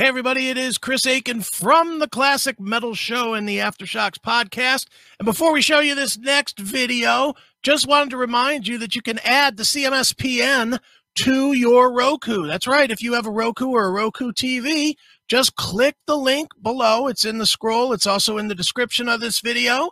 Hey, 0.00 0.08
everybody, 0.08 0.48
it 0.48 0.56
is 0.56 0.78
Chris 0.78 1.04
Aiken 1.04 1.42
from 1.42 1.98
the 1.98 2.08
Classic 2.08 2.58
Metal 2.58 2.94
Show 2.94 3.34
and 3.34 3.46
the 3.46 3.58
Aftershocks 3.58 4.16
podcast. 4.16 4.86
And 5.18 5.26
before 5.26 5.52
we 5.52 5.60
show 5.60 5.80
you 5.80 5.94
this 5.94 6.16
next 6.16 6.58
video, 6.58 7.34
just 7.62 7.86
wanted 7.86 8.08
to 8.08 8.16
remind 8.16 8.66
you 8.66 8.78
that 8.78 8.96
you 8.96 9.02
can 9.02 9.18
add 9.22 9.58
the 9.58 9.62
CMSPN 9.62 10.78
to 11.16 11.52
your 11.52 11.92
Roku. 11.92 12.46
That's 12.46 12.66
right. 12.66 12.90
If 12.90 13.02
you 13.02 13.12
have 13.12 13.26
a 13.26 13.30
Roku 13.30 13.72
or 13.72 13.84
a 13.84 13.90
Roku 13.90 14.32
TV, 14.32 14.94
just 15.28 15.54
click 15.56 15.96
the 16.06 16.16
link 16.16 16.48
below. 16.62 17.06
It's 17.06 17.26
in 17.26 17.36
the 17.36 17.44
scroll, 17.44 17.92
it's 17.92 18.06
also 18.06 18.38
in 18.38 18.48
the 18.48 18.54
description 18.54 19.06
of 19.06 19.20
this 19.20 19.40
video. 19.40 19.90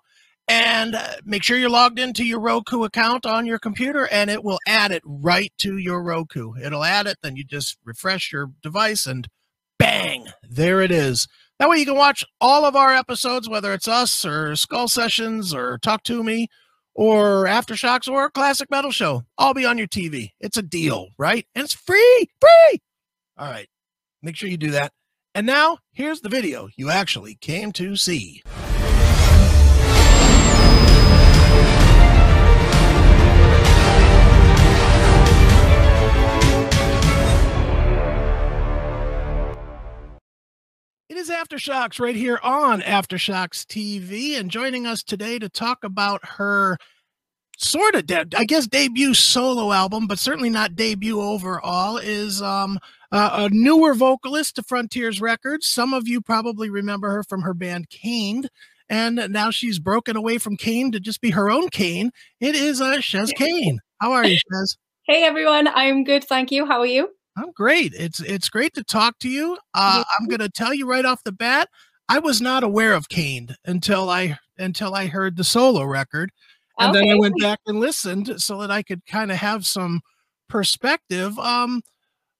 And 0.48 0.94
uh, 0.94 1.16
make 1.26 1.42
sure 1.42 1.58
you're 1.58 1.68
logged 1.68 1.98
into 1.98 2.24
your 2.24 2.40
Roku 2.40 2.82
account 2.82 3.26
on 3.26 3.44
your 3.44 3.58
computer, 3.58 4.08
and 4.10 4.30
it 4.30 4.42
will 4.42 4.60
add 4.66 4.90
it 4.90 5.02
right 5.04 5.52
to 5.58 5.76
your 5.76 6.02
Roku. 6.02 6.54
It'll 6.56 6.82
add 6.82 7.06
it, 7.06 7.18
then 7.22 7.36
you 7.36 7.44
just 7.44 7.76
refresh 7.84 8.32
your 8.32 8.52
device 8.62 9.06
and 9.06 9.28
bang, 9.78 10.26
there 10.42 10.80
it 10.80 10.90
is. 10.90 11.26
That 11.58 11.68
way 11.68 11.78
you 11.78 11.86
can 11.86 11.96
watch 11.96 12.24
all 12.40 12.64
of 12.64 12.76
our 12.76 12.94
episodes, 12.94 13.48
whether 13.48 13.72
it's 13.72 13.88
us 13.88 14.24
or 14.24 14.54
Skull 14.54 14.86
Sessions 14.88 15.52
or 15.52 15.78
Talk 15.78 16.04
to 16.04 16.22
Me 16.22 16.48
or 16.94 17.44
Aftershocks 17.46 18.08
or 18.08 18.30
Classic 18.30 18.70
Metal 18.70 18.90
Show. 18.90 19.22
All 19.36 19.54
be 19.54 19.66
on 19.66 19.78
your 19.78 19.88
TV. 19.88 20.30
It's 20.40 20.56
a 20.56 20.62
deal, 20.62 21.08
right? 21.18 21.46
And 21.54 21.64
it's 21.64 21.74
free, 21.74 22.28
free. 22.40 22.80
All 23.36 23.50
right, 23.50 23.68
make 24.22 24.36
sure 24.36 24.48
you 24.48 24.56
do 24.56 24.70
that. 24.72 24.92
And 25.34 25.46
now 25.46 25.78
here's 25.92 26.20
the 26.20 26.28
video 26.28 26.68
you 26.76 26.90
actually 26.90 27.36
came 27.36 27.72
to 27.72 27.96
see. 27.96 28.42
Is 41.18 41.30
Aftershocks 41.30 41.98
right 41.98 42.14
here 42.14 42.38
on 42.44 42.80
Aftershocks 42.80 43.66
TV. 43.66 44.38
And 44.38 44.48
joining 44.48 44.86
us 44.86 45.02
today 45.02 45.40
to 45.40 45.48
talk 45.48 45.82
about 45.82 46.24
her 46.24 46.78
sort 47.58 47.96
of, 47.96 48.06
de- 48.06 48.28
I 48.36 48.44
guess, 48.44 48.68
debut 48.68 49.14
solo 49.14 49.72
album, 49.72 50.06
but 50.06 50.20
certainly 50.20 50.48
not 50.48 50.76
debut 50.76 51.20
overall, 51.20 51.96
is 51.96 52.40
um, 52.40 52.78
uh, 53.10 53.30
a 53.32 53.48
newer 53.50 53.94
vocalist 53.94 54.54
to 54.56 54.62
Frontiers 54.62 55.20
Records. 55.20 55.66
Some 55.66 55.92
of 55.92 56.06
you 56.06 56.20
probably 56.20 56.70
remember 56.70 57.10
her 57.10 57.24
from 57.24 57.42
her 57.42 57.52
band 57.52 57.90
Kane'd. 57.90 58.48
And 58.88 59.26
now 59.28 59.50
she's 59.50 59.80
broken 59.80 60.14
away 60.14 60.38
from 60.38 60.56
Kane 60.56 60.92
to 60.92 61.00
just 61.00 61.20
be 61.20 61.30
her 61.30 61.50
own 61.50 61.68
Kane. 61.70 62.12
It 62.38 62.54
is 62.54 62.80
uh, 62.80 63.00
Chez 63.00 63.32
Kane. 63.32 63.80
How 64.00 64.12
are 64.12 64.24
you, 64.24 64.36
Chez? 64.52 64.76
Hey 65.02 65.24
everyone, 65.24 65.66
I'm 65.66 66.04
good, 66.04 66.22
thank 66.22 66.52
you. 66.52 66.64
How 66.64 66.78
are 66.78 66.86
you? 66.86 67.10
I'm 67.38 67.52
great. 67.52 67.94
It's 67.94 68.20
it's 68.20 68.48
great 68.48 68.74
to 68.74 68.84
talk 68.84 69.18
to 69.20 69.28
you. 69.28 69.56
Uh, 69.74 70.04
I'm 70.18 70.26
going 70.26 70.40
to 70.40 70.48
tell 70.48 70.74
you 70.74 70.88
right 70.88 71.04
off 71.04 71.22
the 71.24 71.32
bat, 71.32 71.68
I 72.08 72.18
was 72.18 72.40
not 72.40 72.64
aware 72.64 72.94
of 72.94 73.08
Kane'd 73.08 73.54
until 73.64 74.10
I 74.10 74.38
until 74.58 74.94
I 74.94 75.06
heard 75.06 75.36
the 75.36 75.44
solo 75.44 75.84
record, 75.84 76.32
and 76.78 76.90
okay. 76.90 77.06
then 77.06 77.16
I 77.16 77.18
went 77.18 77.40
back 77.40 77.60
and 77.66 77.80
listened 77.80 78.40
so 78.40 78.60
that 78.60 78.70
I 78.70 78.82
could 78.82 79.04
kind 79.06 79.30
of 79.30 79.36
have 79.36 79.66
some 79.66 80.00
perspective. 80.48 81.38
Um, 81.38 81.82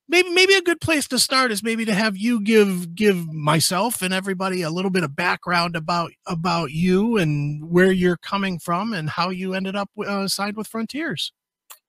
maybe 0.09 0.31
maybe 0.31 0.55
a 0.55 0.63
good 0.63 0.81
place 0.81 1.07
to 1.09 1.19
start 1.19 1.53
is 1.53 1.63
maybe 1.63 1.85
to 1.85 1.95
have 1.95 2.17
you 2.17 2.41
give 2.41 2.95
give 2.95 3.33
myself 3.33 4.03
and 4.03 4.15
everybody 4.15 4.63
a 4.63 4.71
little 4.71 4.91
bit 4.91 5.05
of 5.05 5.15
background 5.15 5.77
about 5.77 6.11
about 6.27 6.73
you 6.73 7.19
and 7.19 7.71
where 7.71 7.93
you're 7.93 8.17
coming 8.17 8.59
from 8.59 8.93
and 8.93 9.11
how 9.11 9.29
you 9.29 9.55
ended 9.55 9.77
up 9.77 9.91
uh, 10.07 10.27
signed 10.27 10.57
with 10.57 10.67
Frontiers. 10.67 11.33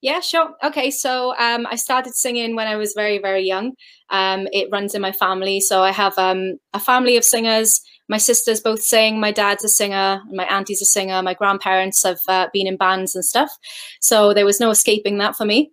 Yeah, 0.01 0.21
sure. 0.21 0.53
Okay, 0.63 0.91
so 0.91 1.35
um, 1.37 1.67
I 1.69 1.75
started 1.75 2.15
singing 2.15 2.55
when 2.55 2.67
I 2.67 2.77
was 2.77 2.93
very, 2.95 3.17
very 3.19 3.45
young. 3.45 3.73
Um, 4.09 4.47
it 4.53 4.69
runs 4.71 4.95
in 4.95 5.01
my 5.01 5.11
family. 5.11 5.59
So 5.59 5.81
I 5.81 5.91
have 5.91 6.17
um, 6.17 6.57
a 6.73 6.79
family 6.79 7.17
of 7.17 7.25
singers. 7.25 7.81
My 8.07 8.17
sisters 8.17 8.61
both 8.61 8.81
sing. 8.81 9.19
My 9.19 9.31
dad's 9.31 9.63
a 9.63 9.69
singer. 9.69 10.21
My 10.31 10.45
auntie's 10.45 10.81
a 10.81 10.85
singer. 10.85 11.21
My 11.21 11.33
grandparents 11.33 12.03
have 12.03 12.19
uh, 12.29 12.47
been 12.53 12.65
in 12.65 12.77
bands 12.77 13.13
and 13.13 13.25
stuff. 13.25 13.51
So 13.99 14.33
there 14.33 14.45
was 14.45 14.59
no 14.59 14.69
escaping 14.69 15.17
that 15.17 15.35
for 15.35 15.45
me. 15.45 15.71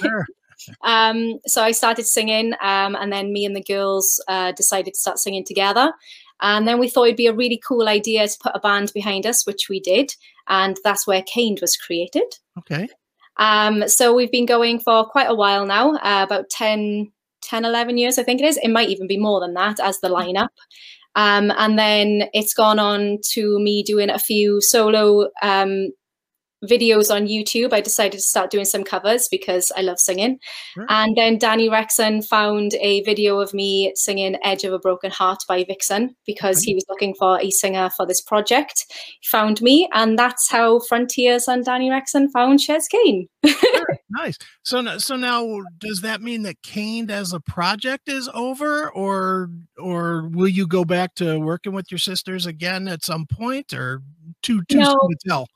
Sure. 0.00 0.26
Um, 0.82 1.38
so 1.46 1.62
I 1.62 1.70
started 1.70 2.04
singing, 2.04 2.52
um, 2.60 2.94
and 2.96 3.12
then 3.12 3.32
me 3.32 3.46
and 3.46 3.56
the 3.56 3.62
girls 3.62 4.22
uh, 4.28 4.52
decided 4.52 4.92
to 4.92 5.00
start 5.00 5.18
singing 5.18 5.44
together. 5.44 5.92
And 6.40 6.68
then 6.68 6.78
we 6.78 6.88
thought 6.88 7.04
it'd 7.04 7.16
be 7.16 7.26
a 7.26 7.32
really 7.32 7.60
cool 7.66 7.88
idea 7.88 8.26
to 8.26 8.38
put 8.42 8.52
a 8.54 8.60
band 8.60 8.92
behind 8.92 9.24
us, 9.24 9.46
which 9.46 9.68
we 9.68 9.80
did. 9.80 10.12
And 10.48 10.76
that's 10.84 11.06
where 11.06 11.22
Kane'd 11.22 11.60
was 11.60 11.76
created. 11.76 12.34
Okay. 12.58 12.88
Um, 13.38 13.88
so 13.88 14.14
we've 14.14 14.32
been 14.32 14.46
going 14.46 14.80
for 14.80 15.04
quite 15.04 15.30
a 15.30 15.34
while 15.34 15.66
now, 15.66 15.94
uh, 15.96 16.24
about 16.24 16.50
10, 16.50 17.12
10, 17.42 17.64
11 17.64 17.98
years, 17.98 18.18
I 18.18 18.22
think 18.22 18.40
it 18.40 18.46
is. 18.46 18.58
It 18.58 18.70
might 18.70 18.88
even 18.88 19.06
be 19.06 19.18
more 19.18 19.40
than 19.40 19.54
that 19.54 19.80
as 19.80 20.00
the 20.00 20.08
lineup. 20.08 20.48
Um, 21.14 21.52
and 21.56 21.78
then 21.78 22.28
it's 22.32 22.54
gone 22.54 22.78
on 22.78 23.18
to 23.32 23.58
me 23.58 23.82
doing 23.82 24.10
a 24.10 24.18
few 24.18 24.60
solo 24.60 25.28
um, 25.42 25.88
videos 26.64 27.14
on 27.14 27.26
YouTube, 27.26 27.72
I 27.72 27.80
decided 27.80 28.18
to 28.18 28.22
start 28.22 28.50
doing 28.50 28.64
some 28.64 28.84
covers 28.84 29.28
because 29.30 29.70
I 29.76 29.82
love 29.82 29.98
singing. 29.98 30.38
And 30.88 31.16
then 31.16 31.38
Danny 31.38 31.68
Rexon 31.68 32.26
found 32.26 32.74
a 32.74 33.02
video 33.02 33.40
of 33.40 33.54
me 33.54 33.92
singing 33.94 34.36
Edge 34.42 34.64
of 34.64 34.72
a 34.72 34.78
Broken 34.78 35.10
Heart 35.10 35.44
by 35.48 35.64
Vixen 35.64 36.16
because 36.26 36.62
he 36.62 36.74
was 36.74 36.84
looking 36.88 37.14
for 37.14 37.40
a 37.40 37.50
singer 37.50 37.90
for 37.90 38.06
this 38.06 38.20
project. 38.20 38.86
He 39.20 39.28
found 39.28 39.60
me, 39.62 39.88
and 39.92 40.18
that's 40.18 40.50
how 40.50 40.80
Frontiers 40.80 41.48
and 41.48 41.64
Danny 41.64 41.90
Rexon 41.90 42.28
found 42.32 42.60
Chez 42.60 42.88
Kane. 42.88 43.28
Nice. 44.10 44.38
So, 44.62 44.98
so 44.98 45.16
now 45.16 45.60
does 45.78 46.00
that 46.00 46.22
mean 46.22 46.42
that 46.42 46.62
Kane'd 46.62 47.10
as 47.10 47.32
a 47.32 47.40
project 47.40 48.08
is 48.08 48.28
over, 48.32 48.90
or 48.90 49.50
or 49.78 50.28
will 50.28 50.48
you 50.48 50.66
go 50.66 50.84
back 50.84 51.14
to 51.16 51.38
working 51.38 51.72
with 51.72 51.90
your 51.90 51.98
sisters 51.98 52.46
again 52.46 52.88
at 52.88 53.04
some 53.04 53.26
point, 53.26 53.74
or 53.74 54.02
too 54.42 54.62
too 54.68 54.78
no. 54.78 54.84
soon 54.86 55.10
to 55.10 55.16
tell? 55.28 55.46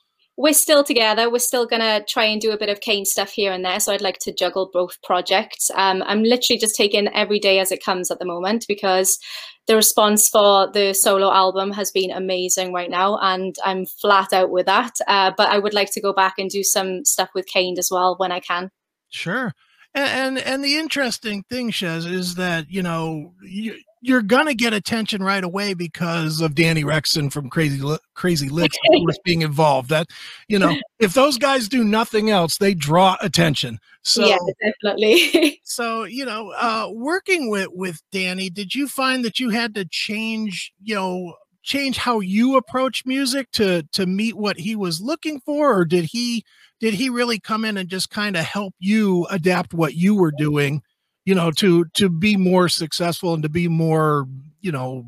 We're 0.43 0.53
still 0.53 0.83
together. 0.83 1.31
We're 1.31 1.39
still 1.39 1.67
going 1.67 1.83
to 1.83 2.05
try 2.09 2.25
and 2.25 2.41
do 2.41 2.51
a 2.51 2.59
bit 2.59 2.69
of 2.69 2.81
Kane 2.81 3.05
stuff 3.05 3.31
here 3.31 3.53
and 3.53 3.65
there. 3.65 3.79
So 3.79 3.93
I'd 3.93 4.01
like 4.01 4.19
to 4.23 4.35
juggle 4.35 4.71
both 4.73 5.01
projects. 5.05 5.71
Um, 5.77 6.03
I'm 6.05 6.25
literally 6.25 6.59
just 6.59 6.75
taking 6.75 7.07
every 7.15 7.39
day 7.39 7.61
as 7.61 7.71
it 7.71 7.85
comes 7.85 8.11
at 8.11 8.19
the 8.19 8.25
moment 8.25 8.65
because 8.67 9.21
the 9.69 9.77
response 9.77 10.29
for 10.29 10.69
the 10.73 10.95
solo 10.95 11.33
album 11.33 11.71
has 11.71 11.93
been 11.93 12.11
amazing 12.11 12.73
right 12.73 12.91
now. 12.91 13.19
And 13.23 13.55
I'm 13.65 13.87
flat 13.87 14.33
out 14.33 14.51
with 14.51 14.67
that. 14.67 14.95
Uh, 15.07 15.31
but 15.37 15.49
I 15.49 15.59
would 15.59 15.75
like 15.75 15.93
to 15.93 16.01
go 16.01 16.13
back 16.13 16.35
and 16.39 16.51
do 16.51 16.65
some 16.65 17.05
stuff 17.05 17.29
with 17.37 17.47
Kane 17.47 17.79
as 17.79 17.89
well 17.89 18.17
when 18.19 18.33
I 18.33 18.41
can. 18.41 18.71
Sure. 19.11 19.53
And, 19.95 20.39
and, 20.39 20.39
and 20.39 20.65
the 20.65 20.77
interesting 20.77 21.43
thing, 21.51 21.71
Chez, 21.71 22.07
is 22.07 22.35
that, 22.37 22.71
you 22.71 22.83
know, 22.83 23.35
you, 23.43 23.77
you're 24.03 24.21
gonna 24.21 24.53
get 24.53 24.75
attention 24.75 25.23
right 25.23 25.43
away 25.43 25.75
because 25.75 26.41
of 26.41 26.57
Danny 26.57 26.83
Rexon 26.83 27.33
from 27.33 27.49
Crazy 27.49 27.81
Crazy 28.15 28.49
Lixx, 28.49 28.75
being 29.25 29.43
involved. 29.43 29.89
That 29.91 30.09
you 30.49 30.59
know, 30.59 30.77
if 30.99 31.15
those 31.15 31.39
guys 31.39 31.69
do 31.69 31.85
nothing 31.85 32.29
else, 32.29 32.59
they 32.59 32.75
draw 32.75 33.17
attention. 33.21 33.79
So 34.03 34.27
yeah, 34.27 34.39
definitely. 34.61 35.61
so 35.65 36.03
you 36.03 36.25
know, 36.25 36.51
uh, 36.51 36.91
working 36.93 37.49
with 37.49 37.69
with 37.71 38.03
Danny, 38.11 38.51
did 38.51 38.75
you 38.75 38.89
find 38.89 39.25
that 39.25 39.39
you 39.39 39.51
had 39.51 39.75
to 39.77 39.85
change, 39.85 40.73
you 40.83 40.97
know, 40.97 41.37
change 41.63 41.97
how 41.97 42.21
you 42.21 42.57
approach 42.57 43.05
music 43.07 43.51
to 43.53 43.83
to 43.93 44.07
meet 44.07 44.37
what 44.37 44.59
he 44.59 44.77
was 44.77 45.01
looking 45.01 45.41
for, 45.41 45.79
or 45.79 45.85
did 45.85 46.05
he 46.05 46.45
did 46.81 46.95
he 46.95 47.09
really 47.09 47.39
come 47.39 47.65
in 47.65 47.77
and 47.77 47.89
just 47.89 48.11
kind 48.11 48.37
of 48.37 48.45
help 48.45 48.75
you 48.79 49.27
adapt 49.31 49.73
what 49.73 49.95
you 49.95 50.15
were 50.15 50.33
doing? 50.33 50.83
you 51.25 51.35
know 51.35 51.51
to 51.51 51.85
to 51.95 52.09
be 52.09 52.37
more 52.37 52.69
successful 52.69 53.35
and 53.35 53.43
to 53.43 53.49
be 53.49 53.69
more 53.69 54.27
you 54.61 54.73
know 54.73 55.07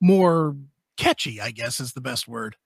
more 0.00 0.56
catchy 0.96 1.40
i 1.40 1.50
guess 1.50 1.80
is 1.80 1.92
the 1.92 2.00
best 2.00 2.28
word 2.28 2.56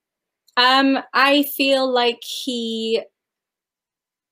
um 0.56 0.98
i 1.12 1.42
feel 1.44 1.90
like 1.90 2.20
he 2.22 3.02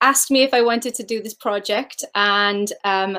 asked 0.01 0.31
me 0.31 0.43
if 0.43 0.53
i 0.55 0.62
wanted 0.62 0.95
to 0.95 1.03
do 1.03 1.22
this 1.22 1.34
project 1.34 2.05
and 2.15 2.72
um 2.84 3.19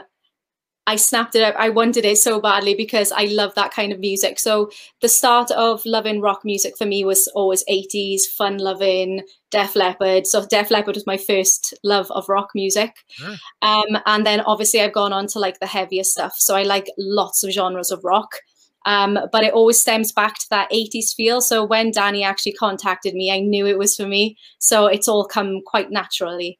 I 0.87 0.95
snapped 0.95 1.35
it 1.35 1.43
up. 1.43 1.55
I 1.57 1.69
wanted 1.69 2.05
it 2.05 2.17
so 2.17 2.41
badly 2.41 2.73
because 2.73 3.11
I 3.11 3.25
love 3.25 3.53
that 3.55 3.71
kind 3.71 3.93
of 3.93 3.99
music. 3.99 4.39
So 4.39 4.71
the 5.01 5.07
start 5.07 5.51
of 5.51 5.85
loving 5.85 6.21
rock 6.21 6.41
music 6.43 6.75
for 6.77 6.85
me 6.85 7.05
was 7.05 7.27
always 7.35 7.63
80s, 7.69 8.21
fun 8.35 8.57
loving, 8.57 9.21
Def 9.51 9.75
Leppard. 9.75 10.25
So 10.25 10.45
Def 10.45 10.71
Leppard 10.71 10.95
was 10.95 11.05
my 11.05 11.17
first 11.17 11.75
love 11.83 12.09
of 12.11 12.27
rock 12.27 12.49
music. 12.55 12.95
Sure. 13.09 13.35
Um, 13.61 13.99
and 14.07 14.25
then 14.25 14.41
obviously 14.41 14.81
I've 14.81 14.93
gone 14.93 15.13
on 15.13 15.27
to 15.27 15.39
like 15.39 15.59
the 15.59 15.67
heavier 15.67 16.03
stuff. 16.03 16.33
So 16.37 16.55
I 16.55 16.63
like 16.63 16.87
lots 16.97 17.43
of 17.43 17.51
genres 17.51 17.91
of 17.91 18.03
rock. 18.03 18.37
Um, 18.85 19.19
but 19.31 19.43
it 19.43 19.53
always 19.53 19.79
stems 19.79 20.11
back 20.11 20.39
to 20.39 20.47
that 20.49 20.71
80s 20.71 21.13
feel. 21.13 21.41
So 21.41 21.63
when 21.63 21.91
Danny 21.91 22.23
actually 22.23 22.53
contacted 22.53 23.13
me, 23.13 23.31
I 23.31 23.39
knew 23.39 23.67
it 23.67 23.77
was 23.77 23.95
for 23.95 24.07
me. 24.07 24.37
So 24.57 24.87
it's 24.87 25.07
all 25.07 25.25
come 25.25 25.61
quite 25.63 25.91
naturally. 25.91 26.59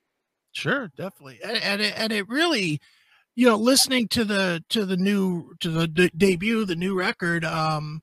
Sure, 0.51 0.92
definitely. 0.95 1.40
And, 1.44 1.57
and, 1.57 1.81
it, 1.81 1.94
and 1.98 2.13
it 2.13 2.30
really, 2.30 2.80
you 3.42 3.48
know 3.48 3.56
listening 3.56 4.08
to 4.08 4.24
the 4.24 4.64
to 4.70 4.86
the 4.86 4.96
new 4.96 5.52
to 5.60 5.72
the 5.72 5.88
de- 5.88 6.12
debut 6.16 6.64
the 6.64 6.76
new 6.76 6.96
record 6.96 7.44
um 7.44 8.00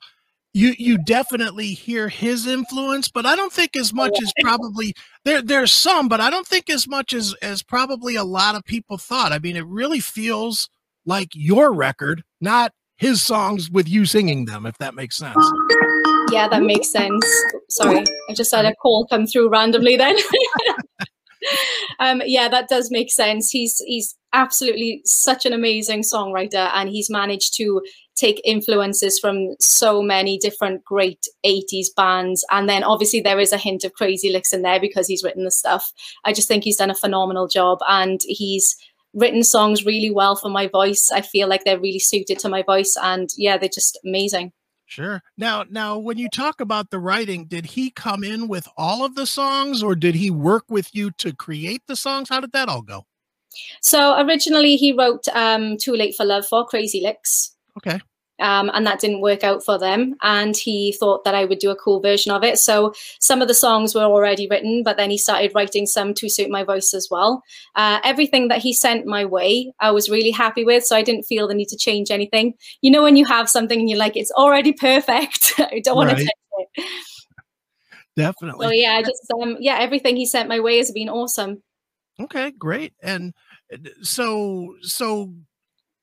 you 0.53 0.75
you 0.79 0.99
definitely 0.99 1.69
hear 1.69 2.09
his 2.09 2.45
influence 2.45 3.09
but 3.09 3.25
i 3.25 3.37
don't 3.37 3.53
think 3.53 3.77
as 3.77 3.95
much 3.95 4.21
as 4.21 4.33
probably 4.41 4.93
there 5.25 5.41
there's 5.41 5.73
some 5.73 6.09
but 6.09 6.21
i 6.21 6.29
don't 6.29 6.49
think 6.49 6.69
as 6.69 6.89
much 6.89 7.13
as 7.13 7.37
as 7.41 7.63
probably 7.63 8.17
a 8.17 8.25
lot 8.25 8.57
of 8.57 8.65
people 8.65 8.99
thought 8.99 9.31
i 9.31 9.39
mean 9.39 9.55
it 9.55 9.65
really 9.67 10.01
feels 10.01 10.69
like 11.07 11.29
your 11.35 11.73
record 11.73 12.25
not 12.41 12.73
his 12.97 13.23
songs 13.23 13.71
with 13.71 13.89
you 13.89 14.05
singing 14.05 14.47
them, 14.47 14.67
if 14.67 14.77
that 14.79 14.93
makes 14.93 15.17
sense. 15.17 15.37
Yeah, 16.33 16.49
that 16.49 16.65
makes 16.65 16.91
sense. 16.91 17.25
Sorry, 17.71 18.03
I 18.29 18.35
just 18.35 18.53
had 18.53 18.65
a 18.65 18.75
call 18.75 19.07
come 19.07 19.25
through 19.25 19.51
randomly 19.51 19.97
then. 19.97 20.17
um, 22.01 22.23
yeah, 22.27 22.49
that 22.49 22.69
does 22.69 22.91
make 22.91 23.13
sense. 23.13 23.51
He's 23.51 23.79
he's 23.87 24.18
absolutely 24.33 25.03
such 25.05 25.47
an 25.47 25.53
amazing 25.53 26.03
songwriter, 26.03 26.71
and 26.75 26.89
he's 26.89 27.11
managed 27.11 27.57
to 27.57 27.83
take 28.19 28.41
influences 28.45 29.19
from 29.19 29.55
so 29.61 30.03
many 30.03 30.39
different 30.39 30.85
great 30.85 31.25
80s 31.47 31.87
bands. 31.97 32.45
And 32.51 32.69
then 32.69 32.83
obviously 32.83 33.21
there 33.21 33.39
is 33.39 33.53
a 33.53 33.59
hint 33.59 33.85
of 33.85 33.93
Crazy 33.93 34.33
Lixx 34.33 34.53
in 34.53 34.63
there 34.63 34.81
because 34.81 35.07
he's 35.07 35.23
written 35.23 35.45
the 35.45 35.51
stuff. 35.51 35.93
I 36.25 36.33
just 36.33 36.49
think 36.49 36.65
he's 36.65 36.77
done 36.77 36.91
a 36.91 36.97
phenomenal 36.97 37.47
job 37.47 37.79
and 37.89 38.21
he's 38.27 38.77
written 39.15 39.45
songs 39.45 39.87
really 39.87 40.11
well 40.11 40.35
for 40.35 40.49
my 40.49 40.67
voice. 40.67 41.11
I 41.13 41.21
feel 41.21 41.49
like 41.49 41.65
they're 41.65 41.79
really 41.79 42.01
suited 42.01 42.39
to 42.41 42.49
my 42.49 42.63
voice 42.63 42.97
and 43.01 43.31
yeah, 43.37 43.57
they're 43.57 43.69
just 43.69 43.99
amazing. 44.05 44.53
Sure. 44.87 45.23
Now, 45.37 45.67
now, 45.69 45.99
when 45.99 46.17
you 46.17 46.31
talk 46.31 46.63
about 46.63 46.91
the 46.91 46.99
writing, 46.99 47.45
did 47.45 47.67
he 47.67 47.91
come 47.91 48.25
in 48.25 48.49
with 48.49 48.67
all 48.79 49.05
of 49.05 49.17
the 49.17 49.27
songs, 49.27 49.83
or 49.83 49.95
did 49.95 50.15
he 50.15 50.31
work 50.31 50.65
with 50.71 50.95
you 50.95 51.11
to 51.19 51.37
create 51.37 51.83
the 51.87 51.95
songs? 51.95 52.31
How 52.31 52.41
did 52.41 52.53
that 52.53 52.71
all 52.71 52.81
go? 52.81 53.05
So 53.81 54.21
originally, 54.21 54.77
he 54.77 54.93
wrote 54.93 55.27
um, 55.29 55.77
"Too 55.77 55.95
Late 55.95 56.15
for 56.15 56.25
Love" 56.25 56.47
for 56.47 56.67
Crazy 56.67 57.03
Lixx. 57.03 57.51
Okay 57.79 58.01
um, 58.41 58.71
and 58.73 58.87
that 58.87 59.01
didn't 59.01 59.21
work 59.21 59.43
out 59.43 59.65
for 59.65 59.79
them. 59.79 60.15
And 60.23 60.57
he 60.57 60.93
thought 60.93 61.25
that 61.25 61.35
I 61.35 61.45
would 61.45 61.59
do 61.59 61.71
a 61.71 61.77
cool 61.77 62.01
version 62.01 62.33
of 62.33 62.45
it. 62.45 62.59
So 62.59 62.93
some 63.21 63.43
of 63.43 63.49
the 63.49 63.55
songs 63.55 63.95
were 63.95 64.03
already 64.03 64.47
written, 64.49 64.83
but 64.83 64.97
then 64.97 65.11
he 65.11 65.19
started 65.19 65.53
writing 65.55 65.87
some 65.87 66.15
to 66.15 66.29
suit 66.29 66.51
my 66.51 66.63
voice 66.65 66.95
as 66.95 67.09
well. 67.11 67.43
Uh, 67.75 68.01
everything 68.05 68.49
that 68.49 68.61
he 68.61 68.73
sent 68.73 69.07
my 69.07 69.25
way, 69.25 69.73
I 69.81 69.91
was 69.91 70.09
really 70.09 70.31
happy 70.31 70.65
with. 70.65 70.85
So 70.85 70.97
I 70.97 71.03
didn't 71.03 71.25
feel 71.25 71.49
the 71.49 71.55
need 71.55 71.69
to 71.69 71.77
change 71.77 72.11
anything. 72.11 72.55
You 72.81 72.91
know, 72.91 73.03
when 73.03 73.17
you 73.17 73.25
have 73.27 73.51
something 73.51 73.79
and 73.81 73.89
you're 73.89 73.99
like, 73.99 74.17
it's 74.17 74.33
already 74.33 74.73
perfect, 74.73 75.55
I 75.59 75.81
don't 75.83 75.97
want 75.97 76.11
right. 76.11 76.19
to 76.19 76.23
change 76.23 76.69
it. 76.77 76.87
Definitely. 78.17 78.67
So 78.67 78.73
yeah, 78.73 78.95
I 78.95 79.03
just 79.03 79.23
um 79.41 79.57
yeah, 79.61 79.79
everything 79.79 80.17
he 80.17 80.27
sent 80.27 80.49
my 80.49 80.59
way 80.59 80.79
has 80.79 80.91
been 80.91 81.09
awesome. 81.09 81.63
Okay, 82.21 82.51
great. 82.53 82.93
And 83.03 83.33
uh, 83.73 83.77
so 84.03 84.75
so 84.83 85.35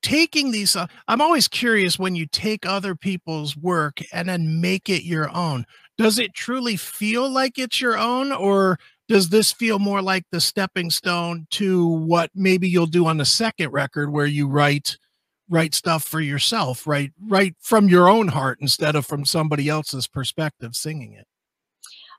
taking 0.02 0.52
these 0.52 0.76
uh, 0.76 0.86
i'm 1.08 1.20
always 1.20 1.48
curious 1.48 1.98
when 1.98 2.14
you 2.14 2.26
take 2.26 2.66
other 2.66 2.94
people's 2.94 3.56
work 3.56 4.00
and 4.12 4.28
then 4.28 4.60
make 4.60 4.88
it 4.88 5.04
your 5.04 5.28
own 5.36 5.64
does 5.98 6.18
it 6.20 6.34
truly 6.34 6.76
feel 6.76 7.28
like 7.30 7.58
it's 7.58 7.80
your 7.80 7.98
own 7.98 8.32
or 8.32 8.78
does 9.08 9.30
this 9.30 9.52
feel 9.52 9.78
more 9.78 10.02
like 10.02 10.24
the 10.32 10.40
stepping 10.40 10.90
stone 10.90 11.46
to 11.50 11.86
what 11.88 12.30
maybe 12.34 12.68
you'll 12.68 12.86
do 12.86 13.06
on 13.06 13.16
the 13.16 13.24
second 13.24 13.70
record 13.72 14.12
where 14.12 14.26
you 14.26 14.46
write 14.48 14.96
write 15.48 15.74
stuff 15.74 16.04
for 16.04 16.20
yourself 16.20 16.86
right 16.86 17.12
right 17.26 17.54
from 17.60 17.88
your 17.88 18.08
own 18.08 18.28
heart 18.28 18.58
instead 18.60 18.96
of 18.96 19.06
from 19.06 19.24
somebody 19.24 19.68
else's 19.68 20.06
perspective 20.08 20.76
singing 20.76 21.12
it 21.14 21.26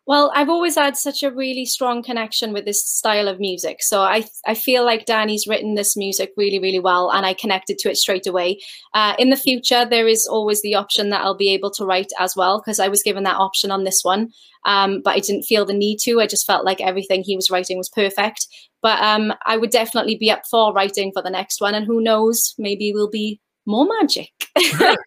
well, 0.07 0.31
I've 0.33 0.48
always 0.50 0.75
had 0.75 0.95
such 0.95 1.21
a 1.21 1.30
really 1.30 1.65
strong 1.65 2.01
connection 2.01 2.54
with 2.54 2.63
this 2.63 2.81
style 2.81 3.27
of 3.27 3.42
music. 3.42 3.80
So 3.81 4.04
I, 4.04 4.25
I 4.45 4.54
feel 4.54 4.86
like 4.86 5.06
Danny's 5.06 5.48
written 5.48 5.75
this 5.75 5.98
music 5.98 6.31
really, 6.38 6.59
really 6.59 6.80
well, 6.80 7.12
and 7.12 7.25
I 7.25 7.33
connected 7.33 7.77
to 7.80 7.89
it 7.92 7.98
straight 7.98 8.25
away. 8.25 8.59
Uh, 8.94 9.15
in 9.19 9.31
the 9.31 9.36
future, 9.36 9.86
there 9.86 10.07
is 10.07 10.25
always 10.25 10.62
the 10.62 10.75
option 10.75 11.09
that 11.09 11.21
I'll 11.21 11.36
be 11.36 11.50
able 11.50 11.71
to 11.71 11.86
write 11.86 12.12
as 12.19 12.38
well, 12.38 12.59
because 12.59 12.80
I 12.80 12.88
was 12.88 13.04
given 13.04 13.25
that 13.25 13.36
option 13.36 13.69
on 13.69 13.83
this 13.83 14.00
one, 14.01 14.31
um, 14.65 15.01
but 15.04 15.13
I 15.13 15.19
didn't 15.19 15.44
feel 15.44 15.65
the 15.65 15.74
need 15.74 15.98
to. 16.04 16.21
I 16.21 16.27
just 16.27 16.48
felt 16.48 16.63
like 16.63 16.80
everything 16.80 17.21
he 17.21 17.36
was 17.36 17.51
writing 17.51 17.77
was 17.77 17.89
perfect. 17.89 18.48
But 18.81 19.01
um, 19.01 19.33
I 19.45 19.57
would 19.57 19.71
definitely 19.71 20.15
be 20.15 20.31
up 20.31 20.44
for 20.50 20.71
writing 20.71 21.12
for 21.12 21.21
the 21.21 21.30
next 21.30 21.59
one, 21.59 21.75
and 21.75 21.86
who 21.86 22.01
knows, 22.01 22.56
maybe 22.57 22.94
we'll 22.94 23.09
be 23.09 23.42
more 23.65 23.86
magic. 24.00 24.37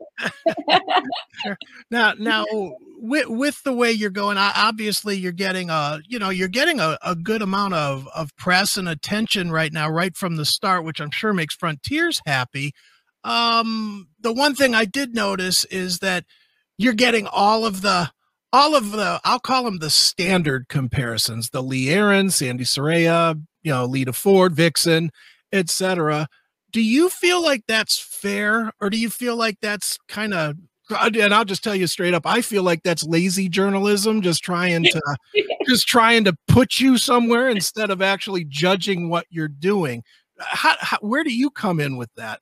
now, 1.90 2.14
now 2.18 2.44
with, 2.98 3.28
with 3.28 3.62
the 3.62 3.72
way 3.72 3.90
you're 3.90 4.10
going, 4.10 4.36
obviously 4.38 5.16
you're 5.16 5.32
getting 5.32 5.70
a, 5.70 6.00
you 6.06 6.18
know, 6.18 6.30
you're 6.30 6.48
getting 6.48 6.80
a, 6.80 6.98
a 7.02 7.14
good 7.14 7.42
amount 7.42 7.74
of, 7.74 8.08
of 8.14 8.34
press 8.36 8.76
and 8.76 8.88
attention 8.88 9.50
right 9.50 9.72
now, 9.72 9.88
right 9.88 10.16
from 10.16 10.36
the 10.36 10.44
start, 10.44 10.84
which 10.84 11.00
I'm 11.00 11.10
sure 11.10 11.32
makes 11.32 11.54
Frontiers 11.54 12.20
happy. 12.26 12.72
Um, 13.24 14.08
the 14.20 14.32
one 14.32 14.54
thing 14.54 14.74
I 14.74 14.84
did 14.84 15.14
notice 15.14 15.64
is 15.66 15.98
that 15.98 16.24
you're 16.78 16.94
getting 16.94 17.26
all 17.26 17.66
of 17.66 17.82
the, 17.82 18.10
all 18.52 18.74
of 18.74 18.92
the, 18.92 19.20
I'll 19.24 19.40
call 19.40 19.64
them 19.64 19.78
the 19.78 19.90
standard 19.90 20.68
comparisons, 20.68 21.50
the 21.50 21.62
Lee 21.62 21.90
Aaron, 21.90 22.30
Sandi 22.30 22.64
Saraya, 22.64 23.40
you 23.62 23.72
know, 23.72 23.84
Lita 23.84 24.12
Ford, 24.12 24.54
Vixen, 24.54 25.10
etc 25.52 26.28
do 26.70 26.82
you 26.82 27.08
feel 27.08 27.42
like 27.42 27.64
that's 27.66 27.98
fair 27.98 28.72
or 28.80 28.90
do 28.90 28.98
you 28.98 29.10
feel 29.10 29.36
like 29.36 29.58
that's 29.60 29.98
kind 30.08 30.34
of 30.34 30.56
and 30.90 31.32
I'll 31.32 31.44
just 31.44 31.62
tell 31.62 31.74
you 31.74 31.86
straight 31.86 32.14
up, 32.14 32.26
I 32.26 32.40
feel 32.42 32.62
like 32.62 32.82
that's 32.82 33.04
lazy 33.04 33.48
journalism, 33.48 34.22
just 34.22 34.42
trying 34.42 34.84
to 34.84 35.00
just 35.68 35.86
trying 35.86 36.24
to 36.24 36.36
put 36.48 36.80
you 36.80 36.98
somewhere 36.98 37.48
instead 37.48 37.90
of 37.90 38.02
actually 38.02 38.44
judging 38.44 39.08
what 39.08 39.26
you're 39.30 39.48
doing. 39.48 40.02
How, 40.40 40.74
how, 40.80 40.98
where 41.00 41.22
do 41.22 41.32
you 41.32 41.50
come 41.50 41.80
in 41.80 41.96
with 41.96 42.10
that? 42.16 42.40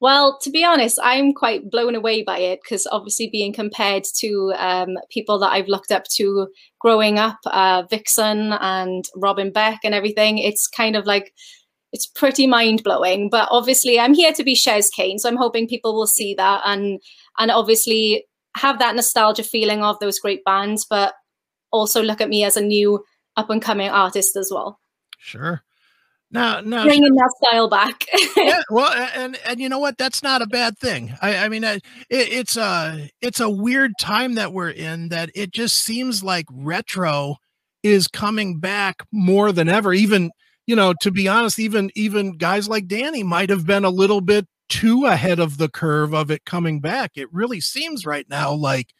Well, 0.00 0.38
to 0.42 0.50
be 0.50 0.64
honest, 0.64 0.98
I'm 1.02 1.34
quite 1.34 1.70
blown 1.70 1.94
away 1.94 2.22
by 2.22 2.38
it 2.38 2.60
because 2.62 2.86
obviously 2.90 3.28
being 3.28 3.52
compared 3.52 4.04
to 4.16 4.54
um, 4.56 4.96
people 5.10 5.38
that 5.40 5.52
I've 5.52 5.68
looked 5.68 5.92
up 5.92 6.04
to 6.12 6.48
growing 6.78 7.18
up, 7.18 7.38
uh, 7.44 7.82
Vixen 7.90 8.54
and 8.54 9.04
Robin 9.14 9.50
Beck 9.52 9.80
and 9.84 9.94
everything, 9.94 10.38
it's 10.38 10.66
kind 10.66 10.96
of 10.96 11.04
like 11.04 11.34
it's 11.92 12.06
pretty 12.06 12.46
mind 12.46 12.82
blowing. 12.82 13.28
But 13.28 13.48
obviously, 13.50 13.98
I'm 13.98 14.14
here 14.14 14.32
to 14.32 14.44
be 14.44 14.54
Chez 14.54 14.90
Kane, 14.94 15.18
so 15.18 15.28
I'm 15.28 15.36
hoping 15.36 15.68
people 15.68 15.94
will 15.94 16.06
see 16.06 16.34
that 16.34 16.62
and 16.64 17.00
and 17.38 17.50
obviously 17.50 18.26
have 18.56 18.78
that 18.78 18.96
nostalgia 18.96 19.44
feeling 19.44 19.82
of 19.82 19.98
those 20.00 20.18
great 20.18 20.44
bands, 20.44 20.86
but 20.88 21.14
also 21.70 22.02
look 22.02 22.20
at 22.20 22.28
me 22.28 22.44
as 22.44 22.56
a 22.56 22.60
new 22.60 23.04
up 23.36 23.50
and 23.50 23.62
coming 23.62 23.88
artist 23.88 24.36
as 24.36 24.50
well. 24.52 24.80
Sure. 25.18 25.62
Now, 26.32 26.60
now 26.60 26.84
bringing 26.84 27.14
that 27.14 27.32
style 27.42 27.68
back. 27.68 28.06
yeah, 28.36 28.62
well, 28.70 28.92
and 29.16 29.36
and 29.44 29.58
you 29.58 29.68
know 29.68 29.80
what? 29.80 29.98
That's 29.98 30.22
not 30.22 30.42
a 30.42 30.46
bad 30.46 30.78
thing. 30.78 31.12
I, 31.20 31.38
I 31.38 31.48
mean, 31.48 31.64
it, 31.64 31.82
it's 32.08 32.56
a 32.56 33.10
it's 33.20 33.40
a 33.40 33.50
weird 33.50 33.92
time 33.98 34.34
that 34.36 34.52
we're 34.52 34.70
in. 34.70 35.08
That 35.08 35.30
it 35.34 35.50
just 35.52 35.82
seems 35.82 36.22
like 36.22 36.46
retro 36.52 37.36
is 37.82 38.06
coming 38.06 38.60
back 38.60 39.02
more 39.10 39.50
than 39.50 39.68
ever. 39.68 39.92
Even 39.92 40.30
you 40.70 40.76
know, 40.76 40.94
to 41.00 41.10
be 41.10 41.26
honest, 41.26 41.58
even 41.58 41.90
even 41.96 42.36
guys 42.36 42.68
like 42.68 42.86
Danny 42.86 43.24
might 43.24 43.50
have 43.50 43.66
been 43.66 43.84
a 43.84 43.90
little 43.90 44.20
bit 44.20 44.46
too 44.68 45.04
ahead 45.04 45.40
of 45.40 45.58
the 45.58 45.68
curve 45.68 46.14
of 46.14 46.30
it 46.30 46.44
coming 46.44 46.78
back. 46.78 47.10
It 47.16 47.26
really 47.32 47.60
seems 47.60 48.06
right 48.06 48.24
now 48.30 48.52
like, 48.52 48.94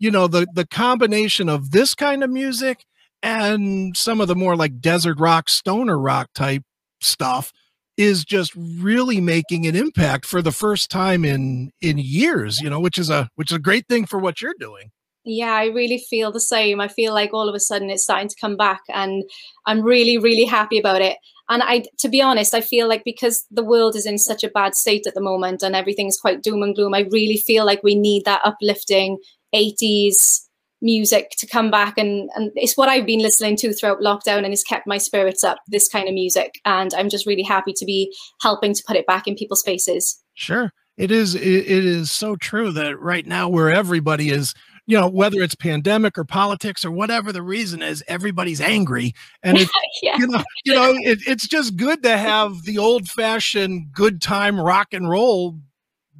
you 0.00 0.10
know, 0.10 0.26
the 0.26 0.48
the 0.52 0.66
combination 0.66 1.48
of 1.48 1.70
this 1.70 1.94
kind 1.94 2.24
of 2.24 2.30
music 2.30 2.84
and 3.22 3.96
some 3.96 4.20
of 4.20 4.26
the 4.26 4.34
more 4.34 4.56
like 4.56 4.80
desert 4.80 5.20
rock, 5.20 5.48
stoner 5.48 5.96
rock 5.96 6.30
type 6.34 6.64
stuff 7.00 7.52
is 7.96 8.24
just 8.24 8.52
really 8.56 9.20
making 9.20 9.64
an 9.64 9.76
impact 9.76 10.26
for 10.26 10.42
the 10.42 10.50
first 10.50 10.90
time 10.90 11.24
in 11.24 11.70
in 11.80 11.98
years, 11.98 12.60
you 12.60 12.68
know, 12.68 12.80
which 12.80 12.98
is 12.98 13.10
a 13.10 13.28
which 13.36 13.52
is 13.52 13.56
a 13.58 13.60
great 13.60 13.86
thing 13.86 14.06
for 14.06 14.18
what 14.18 14.42
you're 14.42 14.56
doing. 14.58 14.90
Yeah, 15.24 15.52
I 15.52 15.66
really 15.66 15.98
feel 15.98 16.32
the 16.32 16.40
same. 16.40 16.80
I 16.80 16.88
feel 16.88 17.14
like 17.14 17.32
all 17.32 17.48
of 17.48 17.54
a 17.54 17.60
sudden 17.60 17.90
it's 17.90 18.02
starting 18.02 18.28
to 18.28 18.36
come 18.40 18.56
back 18.56 18.80
and 18.88 19.22
I'm 19.66 19.82
really, 19.82 20.18
really 20.18 20.44
happy 20.44 20.78
about 20.78 21.00
it. 21.00 21.16
And 21.48 21.62
I, 21.62 21.84
to 21.98 22.08
be 22.08 22.20
honest, 22.20 22.54
I 22.54 22.60
feel 22.60 22.88
like 22.88 23.04
because 23.04 23.46
the 23.50 23.64
world 23.64 23.94
is 23.94 24.06
in 24.06 24.18
such 24.18 24.42
a 24.42 24.48
bad 24.48 24.74
state 24.74 25.06
at 25.06 25.14
the 25.14 25.20
moment 25.20 25.62
and 25.62 25.76
everything's 25.76 26.18
quite 26.18 26.42
doom 26.42 26.62
and 26.62 26.74
gloom, 26.74 26.94
I 26.94 27.06
really 27.12 27.36
feel 27.36 27.64
like 27.64 27.82
we 27.82 27.94
need 27.94 28.24
that 28.24 28.40
uplifting 28.44 29.18
80s 29.54 30.40
music 30.80 31.30
to 31.38 31.46
come 31.46 31.70
back. 31.70 31.98
And, 31.98 32.28
and 32.34 32.50
it's 32.56 32.76
what 32.76 32.88
I've 32.88 33.06
been 33.06 33.20
listening 33.20 33.56
to 33.58 33.72
throughout 33.72 34.00
lockdown 34.00 34.44
and 34.44 34.52
it's 34.52 34.64
kept 34.64 34.86
my 34.86 34.98
spirits 34.98 35.44
up, 35.44 35.58
this 35.68 35.88
kind 35.88 36.08
of 36.08 36.14
music. 36.14 36.60
And 36.64 36.92
I'm 36.94 37.08
just 37.08 37.26
really 37.26 37.44
happy 37.44 37.72
to 37.74 37.84
be 37.84 38.12
helping 38.40 38.74
to 38.74 38.82
put 38.86 38.96
it 38.96 39.06
back 39.06 39.28
in 39.28 39.36
people's 39.36 39.62
faces. 39.62 40.20
Sure. 40.34 40.72
It 40.96 41.10
is, 41.10 41.34
it, 41.34 41.42
it 41.42 41.84
is 41.84 42.10
so 42.10 42.36
true 42.36 42.72
that 42.72 42.98
right 42.98 43.26
now 43.26 43.48
where 43.48 43.70
everybody 43.70 44.30
is 44.30 44.54
you 44.86 44.98
know 44.98 45.08
whether 45.08 45.40
it's 45.40 45.54
pandemic 45.54 46.18
or 46.18 46.24
politics 46.24 46.84
or 46.84 46.90
whatever 46.90 47.32
the 47.32 47.42
reason 47.42 47.82
is 47.82 48.02
everybody's 48.08 48.60
angry. 48.60 49.14
And 49.42 49.58
it's 49.58 49.70
yeah. 50.02 50.16
you 50.18 50.26
know 50.26 50.42
you 50.64 50.74
know 50.74 50.92
it, 50.94 51.20
it's 51.26 51.46
just 51.46 51.76
good 51.76 52.02
to 52.02 52.16
have 52.16 52.64
the 52.64 52.78
old 52.78 53.08
fashioned 53.08 53.92
good 53.92 54.20
time 54.20 54.60
rock 54.60 54.88
and 54.92 55.08
roll 55.08 55.58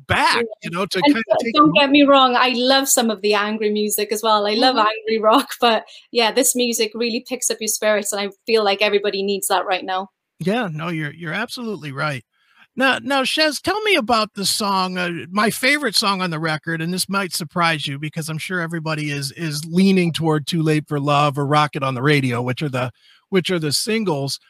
back 0.09 0.45
you 0.63 0.71
know 0.71 0.85
to 0.85 1.01
kind 1.01 1.17
of 1.17 1.39
don't 1.55 1.73
get 1.75 1.89
me 1.89 2.03
wrong 2.03 2.35
i 2.37 2.53
love 2.57 2.89
some 2.89 3.09
of 3.09 3.23
the 3.23 3.35
angry 3.35 3.71
music 3.71 4.11
as 4.11 4.21
well. 4.21 4.47
I 4.47 4.55
love 4.55 4.75
mm-hmm. 4.75 4.87
angry 4.87 5.21
rock 5.21 5.51
but 5.61 5.85
yeah 6.11 6.33
this 6.33 6.57
music 6.57 6.91
really 6.95 7.25
picks 7.29 7.51
up 7.51 7.59
your 7.61 7.69
spirits 7.69 8.13
and 8.13 8.21
i 8.21 8.31
feel 8.45 8.65
like 8.65 8.83
everybody 8.83 9.23
needs 9.23 9.47
that 9.49 9.65
right 9.65 9.85
now. 9.85 10.09
Yeah 10.41 10.69
no 10.71 10.89
you're 10.89 11.13
you're 11.13 11.33
absolutely 11.33 11.93
right 11.93 12.25
now, 12.75 12.99
now, 13.03 13.23
Chez, 13.25 13.61
tell 13.61 13.81
me 13.83 13.97
about 13.97 14.35
the 14.35 14.47
song. 14.47 14.97
Uh, 14.97 15.27
my 15.31 15.51
favorite 15.51 15.95
song 15.95 16.23
on 16.23 16.31
the 16.31 16.39
record, 16.39 16.81
and 16.81 16.93
this 16.93 17.09
might 17.09 17.33
surprise 17.33 17.87
you 17.87 17.99
because 17.99 18.29
I'm 18.29 18.39
sure 18.39 18.61
everybody 18.61 19.11
is 19.11 19.31
is 19.33 19.65
leaning 19.67 20.13
toward 20.13 20.47
"Too 20.47 20.63
Late 20.63 20.89
for 20.89 20.99
Love" 20.99 21.39
or 21.39 21.47
"Rocket 21.47 21.83
on 21.83 21.95
the 21.95 22.03
Radio," 22.03 22.41
which 22.41 22.63
are 22.63 22.71
the 22.71 22.91
which 23.29 23.51
are 23.51 23.59
the 23.59 23.73
singles. 23.73 24.41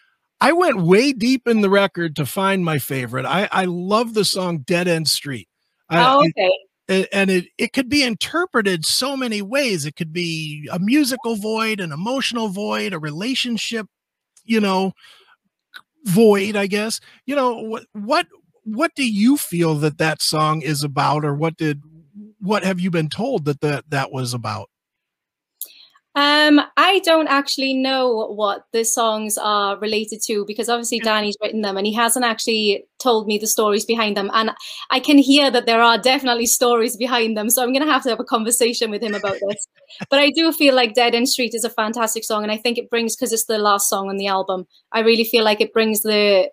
I 0.41 0.53
went 0.53 0.83
way 0.83 1.13
deep 1.13 1.47
in 1.47 1.61
the 1.61 1.71
record 1.71 2.17
to 2.17 2.27
find 2.27 2.65
my 2.65 2.79
favorite. 2.79 3.27
I, 3.27 3.49
I 3.51 3.65
love 3.65 4.15
the 4.15 4.25
song 4.25 4.59
"Dead 4.59 4.87
End 4.87 5.09
Street." 5.09 5.49
Oh, 5.91 6.21
okay. 6.21 6.51
It, 6.89 7.09
and 7.13 7.31
it, 7.31 7.47
it 7.59 7.73
could 7.73 7.89
be 7.89 8.03
interpreted 8.03 8.85
so 8.85 9.17
many 9.17 9.41
ways. 9.41 9.85
It 9.85 9.97
could 9.97 10.13
be 10.13 10.69
a 10.71 10.79
musical 10.79 11.37
void, 11.37 11.81
an 11.81 11.93
emotional 11.93 12.49
void, 12.49 12.93
a 12.93 12.99
relationship, 12.99 13.87
you 14.45 14.61
know, 14.61 14.93
void, 16.05 16.57
I 16.57 16.67
guess. 16.67 17.01
You 17.27 17.37
know, 17.37 17.61
what, 17.61 17.85
what, 17.93 18.27
what 18.65 18.95
do 18.95 19.09
you 19.11 19.37
feel 19.37 19.75
that 19.77 19.99
that 19.99 20.23
song 20.23 20.63
is 20.63 20.85
about 20.85 21.25
or 21.25 21.35
what 21.35 21.57
did, 21.57 21.83
what 22.41 22.65
have 22.65 22.81
you 22.81 22.91
been 22.91 23.09
told 23.09 23.45
that 23.45 23.61
that, 23.61 23.91
that 23.91 24.13
was 24.13 24.35
about? 24.35 24.69
Um, 26.15 26.61
I 26.77 26.99
don't 27.05 27.29
actually 27.29 27.73
know 27.73 28.27
what 28.27 28.67
the 28.73 28.85
songs 28.85 29.39
are 29.39 29.79
related 29.79 30.21
to 30.27 30.45
because 30.47 30.69
obviously 30.69 30.99
Danny's 30.99 31.37
written 31.41 31.63
them 31.63 31.79
and 31.79 31.87
he 31.87 31.95
hasn't 31.95 32.25
actually 32.25 32.85
told 32.99 33.27
me 33.27 33.39
the 33.39 33.47
stories 33.47 33.87
behind 33.87 34.15
them. 34.17 34.31
And 34.35 34.51
I 34.91 35.01
can 35.01 35.17
hear 35.17 35.51
that 35.51 35.65
there 35.65 35.81
are 35.81 35.97
definitely 35.97 36.45
stories 36.45 36.99
behind 36.99 37.37
them. 37.37 37.49
So 37.49 37.63
I'm 37.63 37.73
going 37.73 37.85
to 37.85 37.91
have 37.91 38.03
to 38.03 38.11
have 38.11 38.21
a 38.21 38.25
conversation 38.25 38.91
with 38.91 39.03
him 39.03 39.15
about 39.15 39.39
this. 39.49 39.67
but 40.11 40.19
I 40.19 40.31
do 40.31 40.53
feel 40.53 40.75
like 40.75 40.95
Dead 40.95 41.15
End 41.15 41.31
Street 41.31 41.55
is 41.55 41.65
a 41.65 41.71
fantastic 41.71 42.25
song. 42.25 42.43
And 42.43 42.53
I 42.53 42.59
think 42.59 42.77
it 42.77 42.91
brings, 42.91 43.17
because 43.17 43.33
it's 43.33 43.47
the 43.47 43.59
last 43.59 43.89
song 43.89 44.11
on 44.11 44.19
the 44.19 44.27
album, 44.27 44.67
I 44.93 45.01
really 45.01 45.25
feel 45.25 45.45
like 45.45 45.61
it 45.63 45.73
brings 45.73 46.03
the 46.03 46.51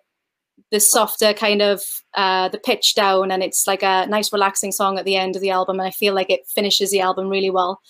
the 0.70 0.80
softer 0.80 1.34
kind 1.34 1.62
of 1.62 1.82
uh, 2.14 2.48
the 2.48 2.58
pitch 2.58 2.94
down 2.94 3.32
and 3.32 3.42
it's 3.42 3.66
like 3.66 3.82
a 3.82 4.06
nice 4.06 4.32
relaxing 4.32 4.70
song 4.70 4.98
at 4.98 5.04
the 5.04 5.16
end 5.16 5.34
of 5.34 5.42
the 5.42 5.50
album 5.50 5.80
and 5.80 5.88
i 5.88 5.90
feel 5.90 6.14
like 6.14 6.30
it 6.30 6.46
finishes 6.54 6.90
the 6.90 7.00
album 7.00 7.28
really 7.28 7.50
well 7.50 7.80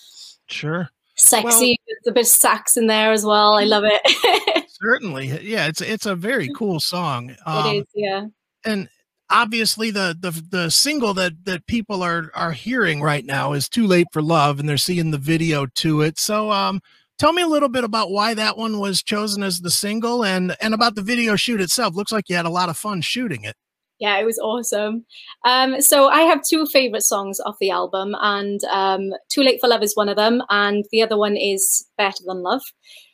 sure 0.47 0.89
sexy. 1.21 1.79
Well, 1.87 1.97
a 2.07 2.11
bit 2.11 2.21
of 2.21 2.27
sax 2.27 2.77
in 2.77 2.87
there 2.87 3.11
as 3.11 3.25
well. 3.25 3.53
I 3.53 3.63
love 3.63 3.83
it. 3.85 4.65
certainly, 4.81 5.27
yeah. 5.41 5.67
It's 5.67 5.81
it's 5.81 6.05
a 6.05 6.15
very 6.15 6.49
cool 6.55 6.79
song. 6.79 7.35
Um, 7.45 7.75
it 7.75 7.77
is, 7.79 7.85
yeah. 7.93 8.25
And 8.65 8.89
obviously, 9.29 9.91
the 9.91 10.15
the 10.19 10.31
the 10.49 10.69
single 10.69 11.13
that 11.15 11.33
that 11.45 11.67
people 11.67 12.03
are 12.03 12.31
are 12.33 12.51
hearing 12.51 13.01
right 13.01 13.25
now 13.25 13.53
is 13.53 13.69
"Too 13.69 13.87
Late 13.87 14.07
for 14.11 14.21
Love," 14.21 14.59
and 14.59 14.67
they're 14.67 14.77
seeing 14.77 15.11
the 15.11 15.17
video 15.17 15.65
to 15.65 16.01
it. 16.01 16.19
So, 16.19 16.51
um, 16.51 16.81
tell 17.19 17.33
me 17.33 17.41
a 17.41 17.47
little 17.47 17.69
bit 17.69 17.83
about 17.83 18.11
why 18.11 18.33
that 18.33 18.57
one 18.57 18.79
was 18.79 19.03
chosen 19.03 19.43
as 19.43 19.59
the 19.59 19.71
single, 19.71 20.25
and 20.25 20.55
and 20.61 20.73
about 20.73 20.95
the 20.95 21.01
video 21.01 21.35
shoot 21.35 21.61
itself. 21.61 21.95
Looks 21.95 22.11
like 22.11 22.29
you 22.29 22.35
had 22.35 22.45
a 22.45 22.49
lot 22.49 22.69
of 22.69 22.77
fun 22.77 23.01
shooting 23.01 23.43
it 23.43 23.55
yeah, 24.01 24.17
it 24.17 24.25
was 24.25 24.39
awesome. 24.39 25.05
Um, 25.45 25.79
so 25.79 26.07
I 26.07 26.21
have 26.21 26.41
two 26.43 26.65
favorite 26.65 27.05
songs 27.05 27.39
off 27.39 27.55
the 27.61 27.69
album, 27.69 28.15
and 28.19 28.59
um, 28.65 29.11
"Too 29.29 29.43
Late 29.43 29.61
for 29.61 29.69
Love" 29.69 29.83
is 29.83 29.95
one 29.95 30.09
of 30.09 30.17
them, 30.17 30.41
and 30.49 30.83
the 30.91 31.03
other 31.03 31.17
one 31.17 31.37
is 31.37 31.87
"Better 31.97 32.23
Than 32.25 32.41
Love." 32.41 32.63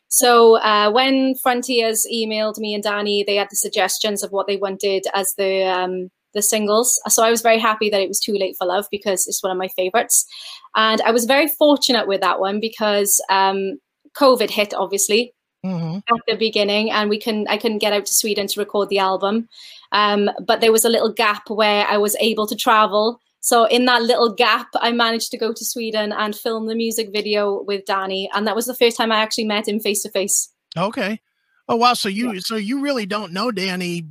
So 0.08 0.58
uh, 0.60 0.90
when 0.90 1.36
Frontiers 1.44 2.08
emailed 2.12 2.58
me 2.58 2.74
and 2.74 2.82
Danny, 2.82 3.26
they 3.28 3.36
had 3.36 3.50
the 3.52 3.58
suggestions 3.58 4.24
of 4.24 4.32
what 4.32 4.48
they 4.48 4.56
wanted 4.56 5.06
as 5.14 5.34
the 5.38 5.66
um, 5.66 6.10
the 6.34 6.42
singles. 6.42 6.98
So 7.10 7.22
I 7.22 7.32
was 7.32 7.42
very 7.42 7.60
happy 7.60 7.90
that 7.90 8.02
it 8.02 8.08
was 8.08 8.22
"Too 8.22 8.38
Late 8.38 8.56
for 8.58 8.66
Love" 8.66 8.86
because 8.90 9.28
it's 9.28 9.44
one 9.44 9.52
of 9.52 9.58
my 9.58 9.68
favorites, 9.68 10.26
and 10.74 11.02
I 11.02 11.12
was 11.12 11.26
very 11.26 11.50
fortunate 11.50 12.08
with 12.08 12.22
that 12.22 12.40
one 12.40 12.62
because 12.62 13.22
um, 13.30 13.78
COVID 14.16 14.50
hit, 14.50 14.74
obviously, 14.74 15.34
mm-hmm. 15.66 15.98
at 15.98 16.22
the 16.28 16.38
beginning, 16.38 16.92
and 16.92 17.10
we 17.10 17.20
can 17.20 17.46
I 17.50 17.58
couldn't 17.58 17.80
get 17.80 17.92
out 17.92 18.06
to 18.06 18.14
Sweden 18.14 18.48
to 18.48 18.60
record 18.62 18.88
the 18.88 19.00
album. 19.00 19.50
Um, 19.92 20.30
but 20.46 20.62
there 20.62 20.72
was 20.72 20.86
a 20.86 20.90
little 20.90 21.12
gap 21.12 21.50
where 21.50 21.86
I 21.88 21.98
was 21.98 22.16
able 22.20 22.48
to 22.48 22.56
travel. 22.56 23.20
So 23.40 23.66
in 23.66 23.86
that 23.86 24.04
little 24.04 24.34
gap, 24.34 24.68
I 24.76 24.92
managed 24.92 25.32
to 25.32 25.38
go 25.38 25.54
to 25.54 25.66
Sweden 25.66 26.12
and 26.12 26.36
film 26.36 26.68
the 26.68 26.76
music 26.76 27.10
video 27.14 27.62
with 27.64 27.86
Danny, 27.86 28.30
and 28.34 28.46
that 28.48 28.56
was 28.56 28.66
the 28.66 28.76
first 28.76 28.98
time 28.98 29.12
I 29.12 29.18
actually 29.18 29.46
met 29.46 29.68
him 29.68 29.80
face 29.80 30.04
to 30.04 30.10
face. 30.10 30.50
Okay. 30.78 31.22
Oh 31.70 31.76
wow! 31.76 31.94
So 31.94 32.10
you 32.10 32.34
yeah. 32.34 32.40
so 32.42 32.56
you 32.56 32.82
really 32.82 33.06
don't 33.06 33.34
know 33.34 33.52
Danny 33.52 34.06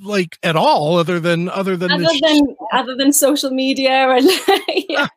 like 0.00 0.38
at 0.42 0.56
all, 0.56 0.96
other 0.96 1.20
than 1.20 1.48
other 1.48 1.76
than 1.76 1.90
other 1.90 2.04
than 2.20 2.56
other 2.72 2.94
than 2.94 3.12
social 3.12 3.50
media 3.50 4.10
and 4.10 4.28
yeah. 4.88 5.08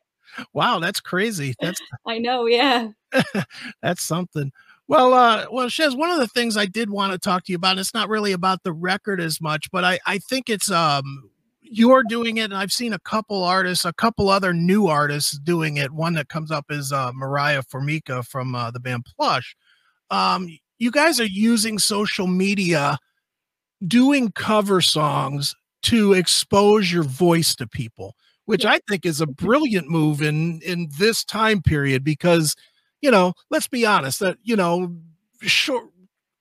Wow, 0.54 0.78
that's 0.78 1.00
crazy. 1.00 1.56
That's 1.60 1.82
I 2.06 2.20
know, 2.20 2.46
yeah. 2.46 2.90
that's 3.82 4.04
something. 4.04 4.52
Well, 4.88 5.14
uh, 5.14 5.48
well, 5.52 5.68
Chez, 5.68 5.96
one 5.96 6.10
of 6.12 6.20
the 6.20 6.28
things 6.28 6.56
I 6.56 6.66
did 6.66 6.90
want 6.90 7.12
to 7.12 7.18
talk 7.20 7.44
to 7.46 7.52
you 7.52 7.58
about, 7.58 7.78
it's 7.78 7.94
not 7.94 8.08
really 8.08 8.32
about 8.32 8.64
the 8.64 8.72
record 8.72 9.20
as 9.20 9.42
much, 9.42 9.70
but 9.72 9.84
I, 9.84 10.00
I 10.06 10.18
think 10.18 10.50
it's 10.50 10.72
um 10.72 11.30
you're 11.70 12.04
doing 12.04 12.38
it, 12.38 12.44
and 12.46 12.56
I've 12.56 12.72
seen 12.72 12.94
a 12.94 13.00
couple 13.00 13.44
artists, 13.44 13.84
a 13.84 13.92
couple 13.92 14.30
other 14.30 14.54
new 14.54 14.88
artists 14.88 15.38
doing 15.40 15.76
it. 15.76 15.92
One 15.92 16.14
that 16.14 16.30
comes 16.30 16.50
up 16.50 16.66
is 16.70 16.94
uh, 16.94 17.12
Mariah 17.14 17.62
Formica 17.64 18.24
from 18.24 18.56
uh, 18.56 18.72
the 18.72 18.80
band 18.80 19.06
Plush. 19.06 19.54
Um, 20.10 20.48
you 20.80 20.92
guys 20.92 21.20
are 21.20 21.26
using 21.26 21.78
social 21.78 22.26
media, 22.26 22.98
doing 23.88 24.32
cover 24.32 24.82
songs 24.82 25.56
to 25.84 26.14
expose 26.14 26.92
your 26.92 27.04
voice 27.04 27.56
to 27.56 27.68
people, 27.68 28.16
which 28.46 28.66
I 28.66 28.80
think 28.90 29.06
is 29.06 29.20
a 29.20 29.28
brilliant 29.28 29.90
move 29.90 30.22
in 30.22 30.62
in 30.62 30.88
this 30.98 31.26
time 31.26 31.62
period 31.62 32.04
because 32.04 32.56
you 33.02 33.12
know, 33.12 33.34
let's 33.50 33.68
be 33.68 33.86
honest 33.86 34.20
that, 34.20 34.38
you 34.44 34.56
know, 34.56 34.96
short 35.42 35.86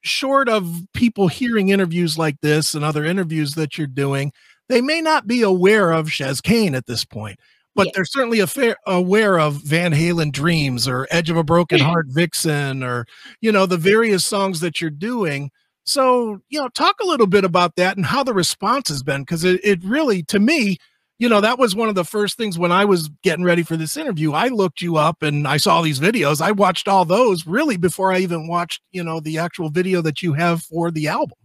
short 0.03 0.49
of 0.49 0.87
people 0.95 1.29
hearing 1.29 1.69
interviews 1.69 2.17
like 2.17 2.41
this 2.41 2.75
and 2.75 2.85
other 2.85 3.05
interviews 3.05 3.55
that 3.55 3.77
you're 3.77 3.87
doing, 3.87 4.33
they 4.69 4.81
may 4.81 5.01
not 5.01 5.27
be 5.27 5.43
aware 5.43 5.91
of 5.91 6.07
Shaz 6.07 6.43
Kane 6.43 6.75
at 6.75 6.87
this 6.87 7.05
point, 7.05 7.39
but 7.75 7.87
yeah. 7.87 7.93
they're 7.95 8.05
certainly 8.05 8.41
affair, 8.41 8.77
aware 8.87 9.39
of 9.39 9.55
Van 9.65 9.93
Halen 9.93 10.33
Dreams 10.33 10.87
or 10.87 11.09
Edge 11.11 11.29
of 11.29 11.37
a 11.37 11.45
Broken 11.45 11.79
mm-hmm. 11.79 11.89
Heart 11.89 12.07
Vixen 12.11 12.83
or, 12.83 13.07
you 13.41 13.51
know, 13.51 13.67
the 13.67 13.77
various 13.77 14.25
songs 14.25 14.61
that 14.61 14.81
you're 14.81 14.91
doing. 14.91 15.51
So, 15.85 16.41
you 16.49 16.61
know, 16.61 16.69
talk 16.69 16.97
a 17.01 17.07
little 17.07 17.27
bit 17.29 17.45
about 17.45 17.77
that 17.77 17.97
and 17.97 18.07
how 18.07 18.23
the 18.25 18.35
response 18.35 18.89
has 18.89 19.03
been, 19.03 19.23
because 19.23 19.45
it, 19.45 19.61
it 19.63 19.85
really, 19.85 20.23
to 20.25 20.39
me, 20.39 20.79
you 21.19 21.29
know, 21.29 21.41
that 21.41 21.59
was 21.59 21.75
one 21.75 21.89
of 21.89 21.95
the 21.95 22.05
first 22.05 22.37
things 22.37 22.59
when 22.59 22.73
I 22.73 22.85
was 22.85 23.09
getting 23.23 23.45
ready 23.45 23.63
for 23.63 23.77
this 23.77 23.97
interview. 23.97 24.33
I 24.33 24.49
looked 24.49 24.83
you 24.83 24.97
up 24.97 25.23
and 25.23 25.49
I 25.49 25.57
saw 25.57 25.81
these 25.81 25.99
videos. 25.99 26.43
I 26.43 26.53
watched 26.53 26.89
all 26.89 27.05
those 27.05 27.47
really 27.47 27.77
before 27.77 28.13
I 28.13 28.19
even 28.19 28.49
watched, 28.49 28.83
you 28.93 29.03
know, 29.03 29.21
the 29.21 29.39
actual 29.39 29.71
video 29.71 30.03
that 30.03 30.23
you 30.23 30.35
have 30.35 30.63
for 30.63 30.91
the 30.91 31.09
album. 31.09 31.39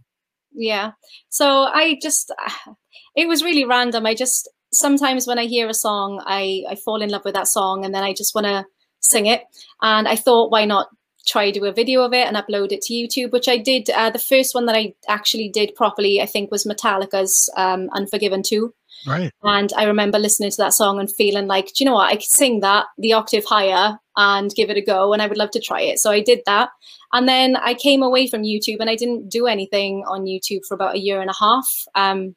Yeah. 0.52 0.92
So 1.30 1.62
I 1.62 1.98
just, 2.02 2.32
it 3.16 3.28
was 3.28 3.42
really 3.42 3.64
random. 3.64 4.04
I 4.04 4.14
just, 4.14 4.48
sometimes 4.72 5.26
when 5.26 5.38
I 5.38 5.46
hear 5.46 5.68
a 5.68 5.74
song, 5.74 6.22
I, 6.26 6.64
I 6.68 6.74
fall 6.74 7.00
in 7.00 7.10
love 7.10 7.24
with 7.24 7.34
that 7.34 7.48
song 7.48 7.84
and 7.84 7.94
then 7.94 8.02
I 8.02 8.12
just 8.12 8.34
want 8.34 8.46
to 8.46 8.66
sing 9.00 9.26
it. 9.26 9.42
And 9.80 10.06
I 10.06 10.16
thought, 10.16 10.50
why 10.50 10.66
not 10.66 10.88
try 11.26 11.50
do 11.50 11.64
a 11.64 11.72
video 11.72 12.02
of 12.02 12.12
it 12.12 12.26
and 12.26 12.36
upload 12.36 12.72
it 12.72 12.82
to 12.82 12.92
YouTube, 12.92 13.32
which 13.32 13.48
I 13.48 13.56
did. 13.56 13.88
Uh, 13.90 14.10
the 14.10 14.18
first 14.18 14.54
one 14.54 14.66
that 14.66 14.76
I 14.76 14.94
actually 15.08 15.48
did 15.48 15.74
properly, 15.74 16.20
I 16.20 16.26
think, 16.26 16.50
was 16.50 16.64
Metallica's 16.64 17.50
um, 17.56 17.88
Unforgiven 17.92 18.42
2. 18.42 18.74
Right. 19.06 19.32
And 19.42 19.72
I 19.76 19.84
remember 19.84 20.18
listening 20.18 20.50
to 20.50 20.56
that 20.58 20.74
song 20.74 21.00
and 21.00 21.10
feeling 21.10 21.46
like, 21.46 21.66
do 21.66 21.72
you 21.78 21.86
know 21.86 21.94
what? 21.94 22.10
I 22.10 22.16
could 22.16 22.22
sing 22.22 22.60
that 22.60 22.86
the 22.98 23.12
octave 23.12 23.44
higher 23.44 23.98
and 24.16 24.54
give 24.54 24.70
it 24.70 24.76
a 24.76 24.82
go. 24.82 25.12
And 25.12 25.20
I 25.20 25.26
would 25.26 25.38
love 25.38 25.50
to 25.52 25.60
try 25.60 25.80
it. 25.80 25.98
So 25.98 26.10
I 26.10 26.20
did 26.20 26.40
that. 26.46 26.70
And 27.12 27.28
then 27.28 27.56
I 27.56 27.74
came 27.74 28.02
away 28.02 28.28
from 28.28 28.42
YouTube 28.42 28.78
and 28.80 28.88
I 28.88 28.96
didn't 28.96 29.28
do 29.28 29.46
anything 29.46 30.04
on 30.06 30.24
YouTube 30.24 30.60
for 30.66 30.74
about 30.74 30.94
a 30.94 31.00
year 31.00 31.20
and 31.20 31.30
a 31.30 31.34
half. 31.38 31.68
Um, 31.94 32.36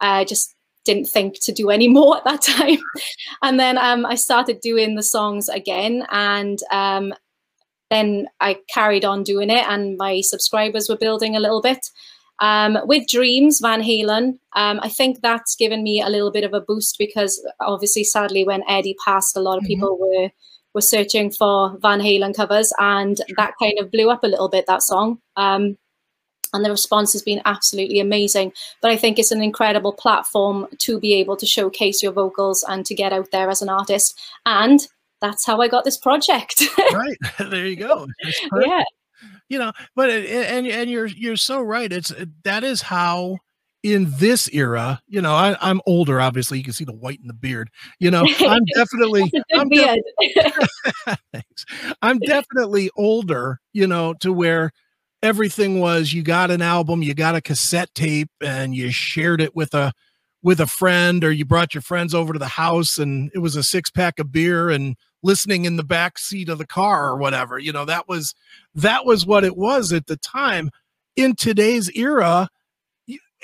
I 0.00 0.24
just 0.24 0.54
didn't 0.84 1.06
think 1.06 1.40
to 1.42 1.52
do 1.52 1.70
any 1.70 1.88
more 1.98 2.16
at 2.16 2.24
that 2.24 2.42
time. 2.42 2.78
and 3.42 3.58
then 3.58 3.78
um, 3.78 4.06
I 4.06 4.14
started 4.14 4.60
doing 4.60 4.94
the 4.94 5.02
songs 5.02 5.48
again. 5.48 6.06
And 6.10 6.58
um, 6.70 7.12
then 7.90 8.28
I 8.40 8.58
carried 8.72 9.04
on 9.04 9.22
doing 9.22 9.50
it 9.50 9.66
and 9.68 9.96
my 9.96 10.20
subscribers 10.20 10.88
were 10.88 10.96
building 10.96 11.36
a 11.36 11.40
little 11.40 11.60
bit. 11.60 11.90
Um, 12.40 12.78
with 12.84 13.06
Dreams, 13.06 13.60
Van 13.60 13.82
Halen, 13.82 14.38
um, 14.54 14.80
I 14.82 14.88
think 14.88 15.20
that's 15.20 15.54
given 15.54 15.82
me 15.82 16.00
a 16.00 16.08
little 16.08 16.32
bit 16.32 16.44
of 16.44 16.52
a 16.52 16.60
boost 16.60 16.96
because 16.98 17.44
obviously, 17.60 18.04
sadly, 18.04 18.44
when 18.44 18.62
Eddie 18.68 18.96
passed, 19.04 19.36
a 19.36 19.40
lot 19.40 19.56
of 19.56 19.64
mm-hmm. 19.64 19.68
people 19.68 19.98
were 19.98 20.30
were 20.74 20.80
searching 20.80 21.30
for 21.30 21.78
Van 21.78 22.00
Halen 22.00 22.34
covers, 22.34 22.72
and 22.78 23.20
that 23.36 23.54
kind 23.60 23.78
of 23.78 23.92
blew 23.92 24.10
up 24.10 24.24
a 24.24 24.28
little 24.28 24.48
bit. 24.48 24.66
That 24.66 24.82
song, 24.82 25.20
um, 25.36 25.78
and 26.52 26.64
the 26.64 26.70
response 26.70 27.12
has 27.12 27.22
been 27.22 27.42
absolutely 27.44 28.00
amazing. 28.00 28.52
But 28.82 28.90
I 28.90 28.96
think 28.96 29.18
it's 29.18 29.32
an 29.32 29.42
incredible 29.42 29.92
platform 29.92 30.66
to 30.78 30.98
be 30.98 31.14
able 31.14 31.36
to 31.36 31.46
showcase 31.46 32.02
your 32.02 32.12
vocals 32.12 32.64
and 32.68 32.84
to 32.86 32.94
get 32.94 33.12
out 33.12 33.30
there 33.30 33.48
as 33.48 33.62
an 33.62 33.68
artist. 33.68 34.20
And 34.44 34.86
that's 35.20 35.46
how 35.46 35.60
I 35.60 35.68
got 35.68 35.84
this 35.84 35.96
project. 35.96 36.62
right 36.92 37.16
there, 37.38 37.66
you 37.66 37.76
go. 37.76 38.08
Yeah 38.64 38.84
you 39.54 39.60
know 39.60 39.70
but 39.94 40.10
it, 40.10 40.28
and 40.28 40.66
and 40.66 40.90
you're 40.90 41.06
you're 41.06 41.36
so 41.36 41.62
right 41.62 41.92
it's 41.92 42.12
that 42.42 42.64
is 42.64 42.82
how 42.82 43.38
in 43.84 44.10
this 44.16 44.48
era 44.52 45.00
you 45.06 45.22
know 45.22 45.32
I, 45.32 45.56
i'm 45.60 45.80
older 45.86 46.20
obviously 46.20 46.58
you 46.58 46.64
can 46.64 46.72
see 46.72 46.84
the 46.84 46.92
white 46.92 47.20
in 47.20 47.28
the 47.28 47.34
beard 47.34 47.70
you 48.00 48.10
know 48.10 48.26
i'm 48.40 48.64
definitely 48.74 49.30
I'm, 49.54 49.68
def-. 49.68 49.98
I'm 52.02 52.18
definitely 52.18 52.90
older 52.96 53.60
you 53.72 53.86
know 53.86 54.14
to 54.14 54.32
where 54.32 54.72
everything 55.22 55.78
was 55.78 56.12
you 56.12 56.24
got 56.24 56.50
an 56.50 56.60
album 56.60 57.00
you 57.00 57.14
got 57.14 57.36
a 57.36 57.40
cassette 57.40 57.94
tape 57.94 58.30
and 58.42 58.74
you 58.74 58.90
shared 58.90 59.40
it 59.40 59.54
with 59.54 59.72
a 59.72 59.92
with 60.42 60.58
a 60.58 60.66
friend 60.66 61.22
or 61.22 61.30
you 61.30 61.44
brought 61.44 61.74
your 61.74 61.82
friends 61.82 62.12
over 62.12 62.32
to 62.32 62.40
the 62.40 62.48
house 62.48 62.98
and 62.98 63.30
it 63.34 63.38
was 63.38 63.54
a 63.54 63.62
six 63.62 63.88
pack 63.88 64.18
of 64.18 64.32
beer 64.32 64.68
and 64.68 64.96
listening 65.24 65.64
in 65.64 65.76
the 65.76 65.82
back 65.82 66.18
seat 66.18 66.48
of 66.48 66.58
the 66.58 66.66
car 66.66 67.08
or 67.08 67.16
whatever 67.16 67.58
you 67.58 67.72
know 67.72 67.84
that 67.84 68.06
was 68.08 68.34
that 68.74 69.04
was 69.04 69.26
what 69.26 69.42
it 69.44 69.56
was 69.56 69.92
at 69.92 70.06
the 70.06 70.16
time. 70.16 70.70
In 71.16 71.34
today's 71.34 71.90
era 71.96 72.48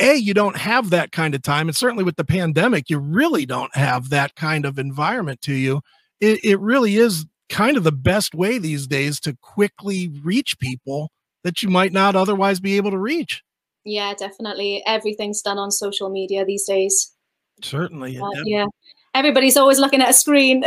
a 0.00 0.14
you 0.14 0.34
don't 0.34 0.56
have 0.56 0.90
that 0.90 1.12
kind 1.12 1.34
of 1.34 1.42
time 1.42 1.68
and 1.68 1.76
certainly 1.76 2.02
with 2.02 2.16
the 2.16 2.25
pandemic 2.25 2.88
you 2.88 2.99
really 2.99 3.46
don't 3.46 3.75
have 3.76 4.08
that 4.08 4.34
kind 4.34 4.64
of 4.64 4.78
environment 4.78 5.40
to 5.42 5.54
you. 5.54 5.80
It, 6.20 6.44
it 6.44 6.60
really 6.60 6.96
is 6.96 7.26
kind 7.49 7.76
of 7.76 7.84
the 7.84 7.92
best 7.92 8.34
way 8.34 8.58
these 8.58 8.87
days 8.87 9.20
to 9.20 9.37
quickly 9.40 10.08
reach 10.22 10.58
people 10.58 11.10
that 11.44 11.62
you 11.62 11.68
might 11.68 11.92
not 11.92 12.14
otherwise 12.16 12.60
be 12.60 12.76
able 12.76 12.90
to 12.90 12.99
reach. 12.99 13.42
Yeah 13.84 14.14
definitely. 14.14 14.82
Everything's 14.87 15.42
done 15.42 15.58
on 15.58 15.70
social 15.70 16.10
media 16.10 16.44
these 16.44 16.64
days. 16.64 17.14
Certainly 17.62 18.18
uh, 18.18 18.30
yeah 18.44 18.66
everybody's 19.14 19.57
always 19.57 19.79
looking 19.79 20.00
at 20.00 20.11
a 20.11 20.12
screen 20.12 20.62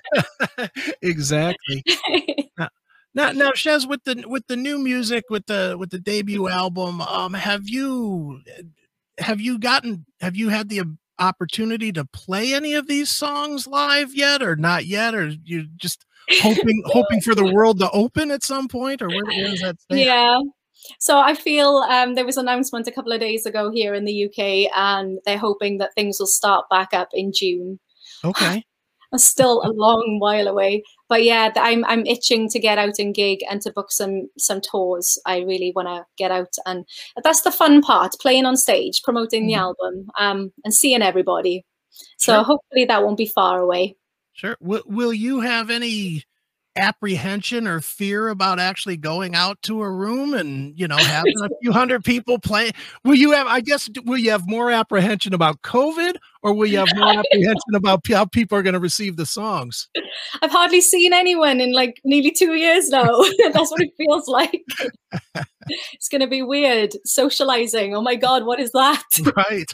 exactly 1.02 1.84
now, 2.56 2.68
now, 3.14 3.32
now 3.32 3.52
Chez, 3.52 3.86
with 3.86 4.04
the 4.04 4.24
with 4.26 4.46
the 4.46 4.56
new 4.56 4.78
music, 4.78 5.24
with 5.28 5.46
the 5.46 5.76
with 5.78 5.90
the 5.90 5.98
debut 5.98 6.48
album, 6.48 7.00
um, 7.00 7.34
have 7.34 7.68
you 7.68 8.40
have 9.18 9.40
you 9.40 9.58
gotten 9.58 10.06
have 10.20 10.36
you 10.36 10.50
had 10.50 10.68
the 10.68 10.82
opportunity 11.18 11.90
to 11.92 12.04
play 12.04 12.54
any 12.54 12.74
of 12.74 12.86
these 12.86 13.10
songs 13.10 13.66
live 13.66 14.14
yet, 14.14 14.42
or 14.42 14.56
not 14.56 14.86
yet, 14.86 15.14
or 15.14 15.32
you 15.44 15.66
just 15.76 16.04
hoping 16.40 16.82
hoping 16.86 17.20
for 17.20 17.34
the 17.34 17.52
world 17.52 17.80
to 17.80 17.90
open 17.90 18.30
at 18.30 18.44
some 18.44 18.68
point, 18.68 19.02
or 19.02 19.08
where, 19.08 19.24
where 19.24 19.50
does 19.50 19.60
that 19.60 19.80
stand? 19.80 20.00
Yeah. 20.00 20.40
So 20.98 21.18
I 21.18 21.34
feel 21.34 21.84
um, 21.88 22.14
there 22.14 22.24
was 22.24 22.36
an 22.36 22.48
announcement 22.48 22.86
a 22.86 22.92
couple 22.92 23.12
of 23.12 23.20
days 23.20 23.46
ago 23.46 23.70
here 23.70 23.94
in 23.94 24.04
the 24.04 24.24
UK, 24.26 24.70
and 24.76 25.18
they're 25.24 25.38
hoping 25.38 25.78
that 25.78 25.94
things 25.94 26.18
will 26.18 26.26
start 26.26 26.68
back 26.68 26.92
up 26.92 27.08
in 27.12 27.32
June. 27.32 27.78
Okay. 28.24 28.64
still 29.16 29.62
a 29.62 29.72
long 29.72 30.18
while 30.18 30.48
away. 30.48 30.82
But 31.08 31.24
yeah, 31.24 31.50
I'm 31.56 31.84
I'm 31.86 32.04
itching 32.06 32.48
to 32.50 32.58
get 32.58 32.78
out 32.78 32.98
and 32.98 33.14
gig 33.14 33.40
and 33.50 33.62
to 33.62 33.72
book 33.72 33.90
some 33.90 34.28
some 34.36 34.60
tours. 34.60 35.18
I 35.24 35.38
really 35.40 35.72
want 35.74 35.88
to 35.88 36.04
get 36.16 36.30
out, 36.30 36.54
and 36.66 36.84
that's 37.22 37.42
the 37.42 37.52
fun 37.52 37.80
part: 37.80 38.14
playing 38.20 38.44
on 38.44 38.56
stage, 38.56 39.02
promoting 39.02 39.46
the 39.46 39.54
mm-hmm. 39.54 39.60
album, 39.60 40.10
um, 40.18 40.52
and 40.64 40.74
seeing 40.74 41.02
everybody. 41.02 41.64
So 42.18 42.34
sure. 42.34 42.42
hopefully 42.44 42.84
that 42.84 43.02
won't 43.02 43.16
be 43.16 43.26
far 43.26 43.60
away. 43.60 43.96
Sure. 44.34 44.56
will 44.60 44.82
will 44.86 45.12
you 45.12 45.40
have 45.40 45.70
any 45.70 46.22
apprehension 46.78 47.66
or 47.66 47.80
fear 47.80 48.28
about 48.28 48.58
actually 48.58 48.96
going 48.96 49.34
out 49.34 49.60
to 49.62 49.82
a 49.82 49.90
room 49.90 50.34
and 50.34 50.78
you 50.78 50.88
know 50.88 50.96
having 50.96 51.34
a 51.42 51.48
few 51.60 51.72
hundred 51.72 52.04
people 52.04 52.38
play? 52.38 52.70
Will 53.04 53.14
you 53.14 53.32
have 53.32 53.46
i 53.46 53.60
guess 53.60 53.88
will 54.04 54.18
you 54.18 54.30
have 54.30 54.48
more 54.48 54.70
apprehension 54.70 55.34
about 55.34 55.62
covid 55.62 56.16
or 56.42 56.54
will 56.54 56.66
you 56.66 56.78
have 56.78 56.88
more 56.94 57.08
apprehension 57.18 57.74
about 57.74 58.06
how 58.08 58.24
people 58.24 58.56
are 58.56 58.62
going 58.62 58.74
to 58.74 58.80
receive 58.80 59.16
the 59.16 59.26
songs? 59.26 59.88
I've 60.40 60.50
hardly 60.50 60.80
seen 60.80 61.12
anyone 61.12 61.60
in 61.60 61.72
like 61.72 62.00
nearly 62.04 62.30
two 62.30 62.54
years 62.54 62.88
now. 62.88 63.04
That's 63.52 63.70
what 63.70 63.80
it 63.80 63.90
feels 63.96 64.28
like. 64.28 64.62
It's 65.92 66.08
going 66.08 66.22
to 66.22 66.26
be 66.26 66.40
weird 66.40 66.94
socializing. 67.04 67.94
Oh 67.94 68.00
my 68.00 68.16
god 68.16 68.46
what 68.46 68.58
is 68.58 68.72
that? 68.72 69.02
Right 69.36 69.70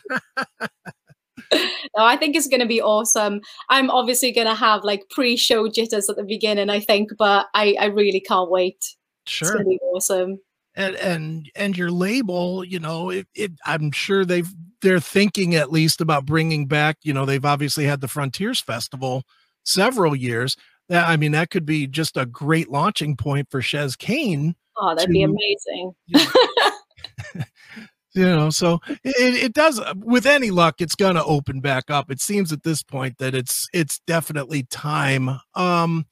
no, 1.97 2.05
I 2.05 2.17
think 2.17 2.37
it's 2.37 2.49
going 2.49 2.61
to 2.61 2.67
be 2.67 2.83
awesome. 2.83 3.41
I'm 3.69 3.91
obviously 3.91 4.33
going 4.33 4.47
to 4.47 4.55
have 4.55 4.85
like 4.85 5.09
pre-show 5.11 5.69
jitters 5.69 6.09
at 6.09 6.17
the 6.17 6.25
beginning, 6.25 6.71
I 6.71 6.81
think, 6.81 7.11
but 7.19 7.47
I, 7.55 7.77
I 7.79 7.87
really 7.87 8.21
can't 8.21 8.51
wait. 8.51 8.95
Sure. 9.27 9.49
It's 9.49 9.55
going 9.55 9.65
to 9.65 9.71
be 9.71 9.79
awesome. 9.93 10.41
And, 10.77 10.97
and 10.97 11.51
and 11.55 11.79
your 11.79 11.93
label, 11.93 12.65
you 12.65 12.81
know, 12.81 13.11
it, 13.11 13.29
it 13.35 13.53
I'm 13.65 13.93
sure 13.93 14.25
they've 14.25 14.53
they're 14.83 14.99
thinking 14.99 15.55
at 15.55 15.71
least 15.71 16.01
about 16.01 16.27
bringing 16.27 16.67
back. 16.67 16.99
You 17.03 17.13
know, 17.13 17.25
they've 17.25 17.45
obviously 17.45 17.85
had 17.85 18.01
the 18.01 18.09
Frontiers 18.09 18.61
Festival 18.61 19.23
several 19.65 20.17
years. 20.17 20.57
That 20.89 21.09
I 21.09 21.17
mean, 21.17 21.31
that 21.33 21.51
could 21.51 21.65
be 21.65 21.87
just 21.87 22.17
a 22.17 22.27
great 22.27 22.71
launching 22.71 23.17
point 23.17 23.49
for 23.51 23.63
Chez 23.63 23.95
Kane. 23.97 24.57
Oh, 24.77 24.95
that'd 24.97 25.07
to, 25.07 25.13
be 25.13 25.23
amazing. 25.23 25.95
You 26.07 26.19
know, 27.35 27.43
you 28.15 28.25
know 28.25 28.51
so 28.51 28.81
it, 28.87 29.45
it 29.45 29.53
does 29.53 29.81
with 29.97 30.27
any 30.27 30.51
luck 30.51 30.81
it's 30.81 30.95
going 30.95 31.15
to 31.15 31.25
open 31.25 31.61
back 31.61 31.91
up. 31.91 32.11
It 32.11 32.21
seems 32.21 32.53
at 32.53 32.63
this 32.63 32.83
point 32.83 33.19
that 33.19 33.35
it's 33.35 33.69
it's 33.73 34.01
definitely 34.07 34.65
time. 34.65 35.41
Um 35.55 36.07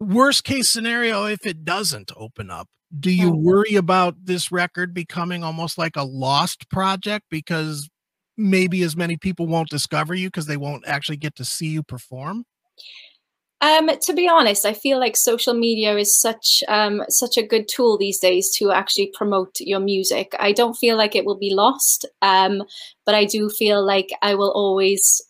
worst 0.00 0.44
case 0.44 0.68
scenario 0.68 1.24
if 1.24 1.46
it 1.46 1.64
doesn't 1.64 2.10
open 2.16 2.50
up 2.50 2.68
do 2.98 3.10
you 3.10 3.30
mm-hmm. 3.30 3.44
worry 3.44 3.74
about 3.76 4.14
this 4.24 4.52
record 4.52 4.92
becoming 4.92 5.42
almost 5.42 5.78
like 5.78 5.96
a 5.96 6.02
lost 6.02 6.68
project 6.68 7.24
because 7.30 7.88
maybe 8.36 8.82
as 8.82 8.96
many 8.96 9.16
people 9.16 9.46
won't 9.46 9.70
discover 9.70 10.14
you 10.14 10.28
because 10.28 10.46
they 10.46 10.56
won't 10.56 10.86
actually 10.86 11.16
get 11.16 11.34
to 11.36 11.44
see 11.44 11.68
you 11.68 11.82
perform 11.82 12.44
um, 13.60 13.88
to 14.02 14.12
be 14.12 14.28
honest, 14.28 14.66
I 14.66 14.74
feel 14.74 14.98
like 14.98 15.16
social 15.16 15.54
media 15.54 15.96
is 15.96 16.18
such 16.18 16.62
um, 16.68 17.02
such 17.08 17.36
a 17.36 17.46
good 17.46 17.68
tool 17.68 17.96
these 17.96 18.18
days 18.18 18.50
to 18.56 18.72
actually 18.72 19.10
promote 19.14 19.56
your 19.60 19.80
music. 19.80 20.34
I 20.38 20.52
don't 20.52 20.76
feel 20.76 20.96
like 20.96 21.14
it 21.14 21.24
will 21.24 21.38
be 21.38 21.54
lost, 21.54 22.06
um, 22.20 22.62
but 23.06 23.14
I 23.14 23.24
do 23.24 23.48
feel 23.48 23.84
like 23.84 24.10
I 24.22 24.34
will 24.34 24.50
always 24.50 25.22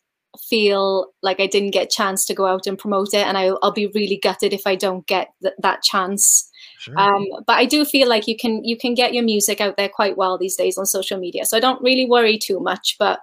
feel 0.48 1.12
like 1.22 1.38
I 1.38 1.46
didn't 1.46 1.70
get 1.70 1.86
a 1.86 1.96
chance 1.96 2.24
to 2.26 2.34
go 2.34 2.46
out 2.46 2.66
and 2.66 2.78
promote 2.78 3.14
it, 3.14 3.26
and 3.26 3.38
I, 3.38 3.50
will 3.50 3.72
be 3.72 3.86
really 3.94 4.18
gutted 4.20 4.52
if 4.52 4.66
I 4.66 4.74
don't 4.74 5.06
get 5.06 5.28
th- 5.42 5.54
that 5.60 5.82
chance. 5.82 6.50
Sure. 6.78 6.98
Um, 6.98 7.24
but 7.46 7.56
I 7.56 7.66
do 7.66 7.84
feel 7.84 8.08
like 8.08 8.26
you 8.26 8.36
can 8.36 8.64
you 8.64 8.76
can 8.76 8.94
get 8.94 9.14
your 9.14 9.24
music 9.24 9.60
out 9.60 9.76
there 9.76 9.88
quite 9.88 10.16
well 10.16 10.38
these 10.38 10.56
days 10.56 10.76
on 10.76 10.86
social 10.86 11.18
media, 11.18 11.44
so 11.44 11.56
I 11.56 11.60
don't 11.60 11.82
really 11.82 12.06
worry 12.06 12.38
too 12.38 12.58
much. 12.58 12.96
But 12.98 13.20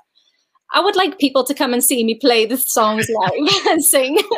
I 0.73 0.79
would 0.79 0.95
like 0.95 1.19
people 1.19 1.43
to 1.43 1.53
come 1.53 1.73
and 1.73 1.83
see 1.83 2.03
me 2.03 2.15
play 2.15 2.45
the 2.45 2.57
songs 2.57 3.09
live 3.09 3.65
and 3.67 3.83
sing. 3.83 4.17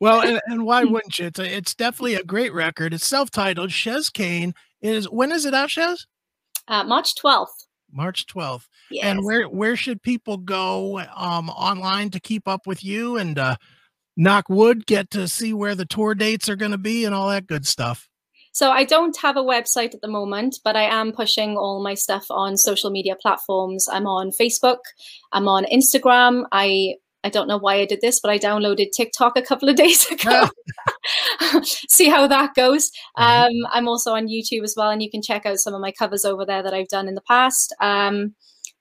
well, 0.00 0.22
and, 0.22 0.40
and, 0.46 0.64
why 0.64 0.84
wouldn't 0.84 1.18
you? 1.18 1.26
It's, 1.26 1.38
a, 1.38 1.56
it's 1.56 1.74
definitely 1.74 2.14
a 2.14 2.24
great 2.24 2.52
record. 2.52 2.94
It's 2.94 3.06
self-titled. 3.06 3.72
Chez 3.72 4.10
Kane 4.10 4.54
is 4.80 5.08
when 5.10 5.32
is 5.32 5.44
it 5.44 5.54
out, 5.54 5.70
Chez? 5.70 6.06
Uh, 6.68 6.84
March 6.84 7.14
twelfth. 7.16 7.66
March 7.90 8.26
twelfth. 8.26 8.68
Yes. 8.90 9.04
And 9.04 9.24
where 9.24 9.48
where 9.48 9.76
should 9.76 10.02
people 10.02 10.36
go 10.36 11.00
um, 11.14 11.50
online 11.50 12.10
to 12.10 12.20
keep 12.20 12.46
up 12.46 12.66
with 12.66 12.84
you 12.84 13.16
and 13.16 13.38
uh, 13.38 13.56
knock 14.16 14.48
wood, 14.48 14.86
get 14.86 15.10
to 15.10 15.28
see 15.28 15.52
where 15.52 15.74
the 15.74 15.86
tour 15.86 16.14
dates 16.14 16.48
are 16.48 16.56
going 16.56 16.72
to 16.72 16.78
be 16.78 17.04
and 17.04 17.14
all 17.14 17.28
that 17.28 17.46
good 17.46 17.66
stuff? 17.66 18.08
So 18.54 18.70
I 18.70 18.84
don't 18.84 19.16
have 19.16 19.38
a 19.38 19.42
website 19.42 19.94
at 19.94 20.02
the 20.02 20.08
moment, 20.08 20.58
but 20.62 20.76
I 20.76 20.82
am 20.82 21.12
pushing 21.12 21.56
all 21.56 21.82
my 21.82 21.94
stuff 21.94 22.26
on 22.28 22.58
social 22.58 22.90
media 22.90 23.16
platforms. 23.16 23.88
I'm 23.90 24.06
on 24.06 24.30
Facebook, 24.30 24.80
I'm 25.32 25.48
on 25.48 25.64
Instagram. 25.72 26.44
I 26.52 26.96
I 27.24 27.28
don't 27.28 27.46
know 27.48 27.58
why 27.58 27.76
I 27.76 27.86
did 27.86 28.00
this, 28.00 28.20
but 28.20 28.30
I 28.30 28.38
downloaded 28.38 28.90
TikTok 28.92 29.36
a 29.36 29.42
couple 29.42 29.68
of 29.68 29.76
days 29.84 30.10
ago. 30.10 30.48
See 31.62 32.08
how 32.08 32.26
that 32.26 32.54
goes. 32.54 32.90
Mm-hmm. 33.18 33.22
Um, 33.22 33.70
I'm 33.72 33.88
also 33.88 34.12
on 34.12 34.28
YouTube 34.28 34.62
as 34.62 34.74
well, 34.76 34.90
and 34.90 35.02
you 35.02 35.10
can 35.10 35.22
check 35.22 35.46
out 35.46 35.58
some 35.58 35.74
of 35.74 35.80
my 35.80 35.92
covers 35.92 36.24
over 36.24 36.44
there 36.44 36.62
that 36.62 36.74
I've 36.74 36.88
done 36.88 37.08
in 37.08 37.14
the 37.14 37.22
past. 37.22 37.74
Um, 37.80 38.34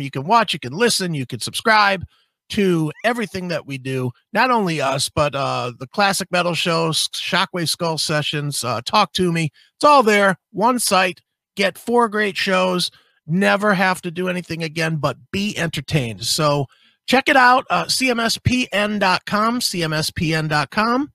You 0.00 0.10
can 0.10 0.24
watch, 0.24 0.52
you 0.52 0.58
can 0.58 0.72
listen, 0.72 1.14
you 1.14 1.26
can 1.26 1.38
subscribe 1.40 2.04
to 2.50 2.92
everything 3.04 3.48
that 3.48 3.66
we 3.66 3.78
do, 3.78 4.10
not 4.32 4.50
only 4.50 4.80
us, 4.80 5.08
but 5.08 5.34
uh, 5.34 5.72
the 5.78 5.86
classic 5.86 6.30
metal 6.30 6.54
shows, 6.54 7.08
Shockwave 7.08 7.68
Skull 7.68 7.96
Sessions, 7.96 8.62
uh, 8.64 8.80
Talk 8.84 9.12
to 9.14 9.32
Me. 9.32 9.50
It's 9.76 9.84
all 9.84 10.02
there, 10.02 10.36
one 10.50 10.78
site. 10.78 11.20
Get 11.56 11.78
four 11.78 12.08
great 12.08 12.36
shows 12.36 12.90
never 13.26 13.74
have 13.74 14.02
to 14.02 14.10
do 14.10 14.28
anything 14.28 14.62
again 14.62 14.96
but 14.96 15.16
be 15.32 15.56
entertained. 15.56 16.24
So 16.24 16.66
check 17.06 17.28
it 17.28 17.36
out, 17.36 17.66
uh, 17.70 17.84
cmspn.com, 17.84 19.60
cmspn.com, 19.60 21.12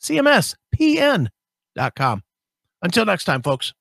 cmspn.com. 0.00 1.32
Until 2.82 3.04
next 3.06 3.24
time, 3.24 3.42
folks. 3.42 3.72